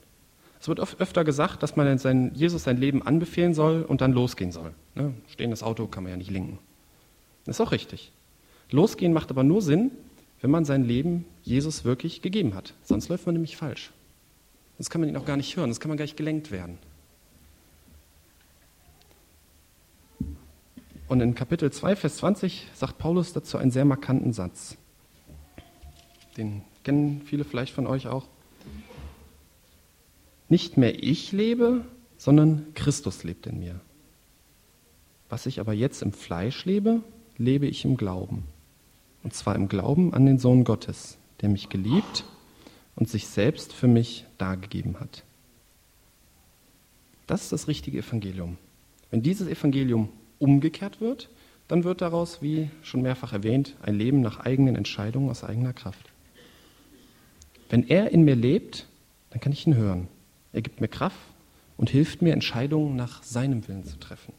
Es 0.65 0.67
wird 0.67 0.79
öfter 0.79 1.23
gesagt, 1.23 1.61
dass 1.61 1.75
man 1.75 1.99
sein, 1.99 2.31
Jesus 2.33 2.63
sein 2.63 2.77
Leben 2.77 3.03
anbefehlen 3.03 3.53
soll 3.53 3.83
und 3.83 4.01
dann 4.01 4.13
losgehen 4.13 4.51
soll. 4.51 4.73
Ne? 4.95 5.13
Stehendes 5.27 5.61
Auto 5.61 5.85
kann 5.85 6.01
man 6.01 6.09
ja 6.09 6.17
nicht 6.17 6.31
lenken. 6.31 6.57
Das 7.45 7.57
ist 7.57 7.61
auch 7.61 7.71
richtig. 7.71 8.11
Losgehen 8.71 9.13
macht 9.13 9.29
aber 9.29 9.43
nur 9.43 9.61
Sinn, 9.61 9.91
wenn 10.41 10.49
man 10.49 10.65
sein 10.65 10.83
Leben 10.83 11.25
Jesus 11.43 11.85
wirklich 11.85 12.23
gegeben 12.23 12.55
hat. 12.55 12.73
Sonst 12.81 13.09
läuft 13.09 13.27
man 13.27 13.33
nämlich 13.33 13.57
falsch. 13.57 13.91
Sonst 14.79 14.89
kann 14.89 15.01
man 15.01 15.09
ihn 15.11 15.17
auch 15.17 15.25
gar 15.25 15.37
nicht 15.37 15.55
hören, 15.55 15.69
sonst 15.69 15.81
kann 15.81 15.89
man 15.89 15.99
gar 15.99 16.05
nicht 16.05 16.17
gelenkt 16.17 16.49
werden. 16.49 16.79
Und 21.07 21.21
in 21.21 21.35
Kapitel 21.35 21.71
2, 21.71 21.95
Vers 21.95 22.17
20 22.17 22.69
sagt 22.73 22.97
Paulus 22.97 23.33
dazu 23.33 23.59
einen 23.59 23.69
sehr 23.69 23.85
markanten 23.85 24.33
Satz. 24.33 24.77
Den 26.37 26.63
kennen 26.83 27.21
viele 27.23 27.43
vielleicht 27.43 27.75
von 27.75 27.85
euch 27.85 28.07
auch. 28.07 28.25
Nicht 30.49 30.77
mehr 30.77 31.03
ich 31.03 31.31
lebe, 31.31 31.85
sondern 32.17 32.67
Christus 32.75 33.23
lebt 33.23 33.47
in 33.47 33.59
mir. 33.59 33.79
Was 35.29 35.45
ich 35.45 35.59
aber 35.59 35.73
jetzt 35.73 36.01
im 36.01 36.13
Fleisch 36.13 36.65
lebe, 36.65 37.01
lebe 37.37 37.65
ich 37.65 37.83
im 37.85 37.97
Glauben. 37.97 38.43
Und 39.23 39.33
zwar 39.33 39.55
im 39.55 39.67
Glauben 39.67 40.13
an 40.13 40.25
den 40.25 40.37
Sohn 40.37 40.63
Gottes, 40.63 41.17
der 41.41 41.49
mich 41.49 41.69
geliebt 41.69 42.25
und 42.95 43.09
sich 43.09 43.27
selbst 43.27 43.73
für 43.73 43.87
mich 43.87 44.25
dargegeben 44.37 44.99
hat. 44.99 45.23
Das 47.27 47.41
ist 47.41 47.51
das 47.51 47.67
richtige 47.67 47.97
Evangelium. 47.97 48.57
Wenn 49.09 49.23
dieses 49.23 49.47
Evangelium 49.47 50.09
umgekehrt 50.37 51.01
wird, 51.01 51.29
dann 51.67 51.83
wird 51.83 52.01
daraus, 52.01 52.41
wie 52.41 52.69
schon 52.83 53.01
mehrfach 53.01 53.33
erwähnt, 53.33 53.75
ein 53.81 53.95
Leben 53.95 54.21
nach 54.21 54.39
eigenen 54.39 54.75
Entscheidungen 54.75 55.29
aus 55.29 55.43
eigener 55.43 55.73
Kraft. 55.73 56.11
Wenn 57.69 57.87
er 57.87 58.11
in 58.11 58.23
mir 58.23 58.35
lebt, 58.35 58.87
dann 59.31 59.39
kann 59.39 59.51
ich 59.51 59.65
ihn 59.65 59.75
hören. 59.75 60.07
Er 60.55 60.61
gibt 60.61 60.79
mir 60.79 60.87
Kraft 60.87 61.19
und 61.75 61.89
hilft 61.89 62.21
mir, 62.21 62.31
Entscheidungen 62.31 62.95
nach 62.95 63.21
seinem 63.23 63.67
Willen 63.67 63.83
zu 63.83 63.99
treffen. 63.99 64.31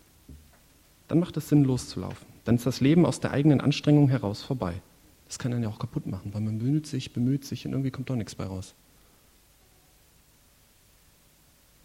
Dann 1.09 1.20
macht 1.20 1.37
es 1.37 1.50
Sinn, 1.50 1.62
loszulaufen. 1.62 2.26
Dann 2.44 2.55
ist 2.55 2.64
das 2.64 2.81
Leben 2.81 3.05
aus 3.05 3.20
der 3.20 3.33
eigenen 3.33 3.61
Anstrengung 3.61 4.09
heraus 4.09 4.42
vorbei. 4.42 4.81
Das 5.26 5.38
kann 5.38 5.52
dann 5.52 5.62
ja 5.62 5.68
auch 5.68 5.79
kaputt 5.79 6.07
machen, 6.07 6.33
weil 6.33 6.40
man 6.40 6.59
bemüht 6.59 6.87
sich, 6.87 7.12
bemüht 7.12 7.44
sich 7.44 7.66
und 7.66 7.72
irgendwie 7.72 7.90
kommt 7.90 8.09
doch 8.09 8.16
nichts 8.16 8.35
bei 8.35 8.44
raus. 8.44 8.74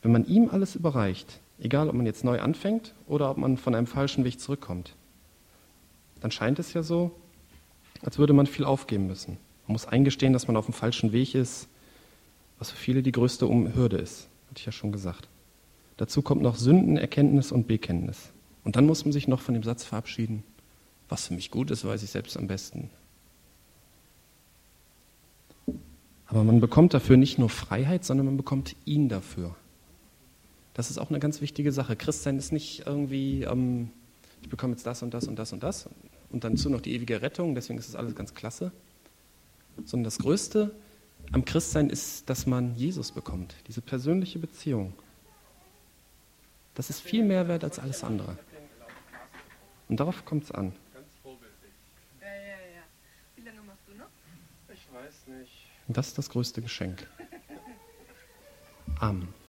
Wenn 0.02 0.14
man 0.14 0.26
ihm 0.26 0.48
alles 0.50 0.76
überreicht, 0.76 1.42
egal 1.60 1.90
ob 1.90 1.96
man 1.96 2.06
jetzt 2.06 2.24
neu 2.24 2.40
anfängt 2.40 2.94
oder 3.08 3.32
ob 3.32 3.38
man 3.38 3.58
von 3.58 3.76
einem 3.76 3.86
falschen 3.86 4.24
Weg 4.24 4.40
zurückkommt, 4.40 4.96
dann 6.22 6.32
scheint 6.32 6.58
es 6.58 6.72
ja 6.72 6.84
so, 6.84 7.12
als 8.02 8.18
würde 8.18 8.32
man 8.32 8.48
viel 8.48 8.64
aufgeben 8.64 9.08
müssen. 9.08 9.38
Man 9.68 9.74
muss 9.74 9.88
eingestehen, 9.88 10.32
dass 10.32 10.48
man 10.48 10.56
auf 10.56 10.68
dem 10.68 10.74
falschen 10.74 11.12
Weg 11.12 11.36
ist, 11.36 11.68
was 12.62 12.70
für 12.70 12.78
viele 12.78 13.02
die 13.02 13.12
größte 13.12 13.50
Hürde 13.50 13.98
ist, 13.98 14.30
hatte 14.48 14.60
ich 14.60 14.68
ja 14.68 14.72
schon 14.72 14.92
gesagt. 14.92 15.28
Dazu 15.98 16.22
kommt 16.22 16.44
noch 16.44 16.58
Sündenerkenntnis 16.58 17.52
und 17.52 17.66
Bekenntnis. 17.66 18.34
Und 18.64 18.76
dann 18.76 18.86
muss 18.86 19.04
man 19.04 19.12
sich 19.12 19.28
noch 19.28 19.42
von 19.42 19.56
dem 19.56 19.64
Satz 19.64 19.84
verabschieden, 19.84 20.44
was 21.10 21.26
für 21.26 21.34
mich 21.34 21.50
gut 21.50 21.72
ist, 21.72 21.84
weiß 21.86 22.04
ich 22.04 22.12
selbst 22.12 22.38
am 22.38 22.46
besten. 22.46 22.92
Aber 26.28 26.44
man 26.44 26.60
bekommt 26.60 26.94
dafür 26.94 27.18
nicht 27.18 27.40
nur 27.40 27.50
Freiheit, 27.50 28.06
sondern 28.06 28.28
man 28.28 28.38
bekommt 28.38 28.76
ihn 28.86 29.10
dafür. 29.10 29.56
Das 30.76 30.92
ist 30.92 31.00
auch 31.00 31.10
eine 31.10 31.20
ganz 31.20 31.42
wichtige 31.42 31.72
Sache. 31.72 31.96
Christsein 31.96 32.38
ist 32.38 32.52
nicht 32.52 32.84
irgendwie, 32.86 33.42
ähm, 33.42 33.90
ich 34.44 34.50
bekomme 34.50 34.74
jetzt 34.74 34.86
das 34.86 35.02
und 35.02 35.16
das 35.16 35.28
und 35.28 35.40
das 35.40 35.52
und 35.52 35.64
das 35.64 35.90
und 36.30 36.44
dann 36.44 36.58
zu 36.58 36.70
noch 36.70 36.82
die 36.82 36.94
ewige 36.94 37.24
Rettung, 37.24 37.56
deswegen 37.56 37.80
ist 37.80 37.90
das 37.90 37.96
alles 37.96 38.14
ganz 38.14 38.36
klasse. 38.36 38.72
Sondern 39.84 40.04
das 40.04 40.20
Größte 40.20 40.76
am 41.32 41.46
Christsein 41.46 41.90
ist, 41.90 42.30
dass 42.30 42.46
man 42.46 42.76
Jesus 42.76 43.12
bekommt, 43.12 43.56
diese 43.68 43.82
persönliche 43.82 44.40
Beziehung. 44.40 44.94
Das 46.76 46.90
ist 46.90 47.00
viel 47.00 47.24
mehr 47.24 47.48
wert 47.48 47.64
als 47.64 47.80
alles 47.80 48.04
andere. 48.04 48.38
Und 49.88 50.00
darauf 50.00 50.24
kommt 50.26 50.46
es 50.46 50.52
an. 50.52 50.74
Und 55.88 55.98
das 55.98 56.08
ist 56.08 56.18
das 56.18 56.30
größte 56.30 56.62
Geschenk. 56.62 57.08
Amen. 59.00 59.34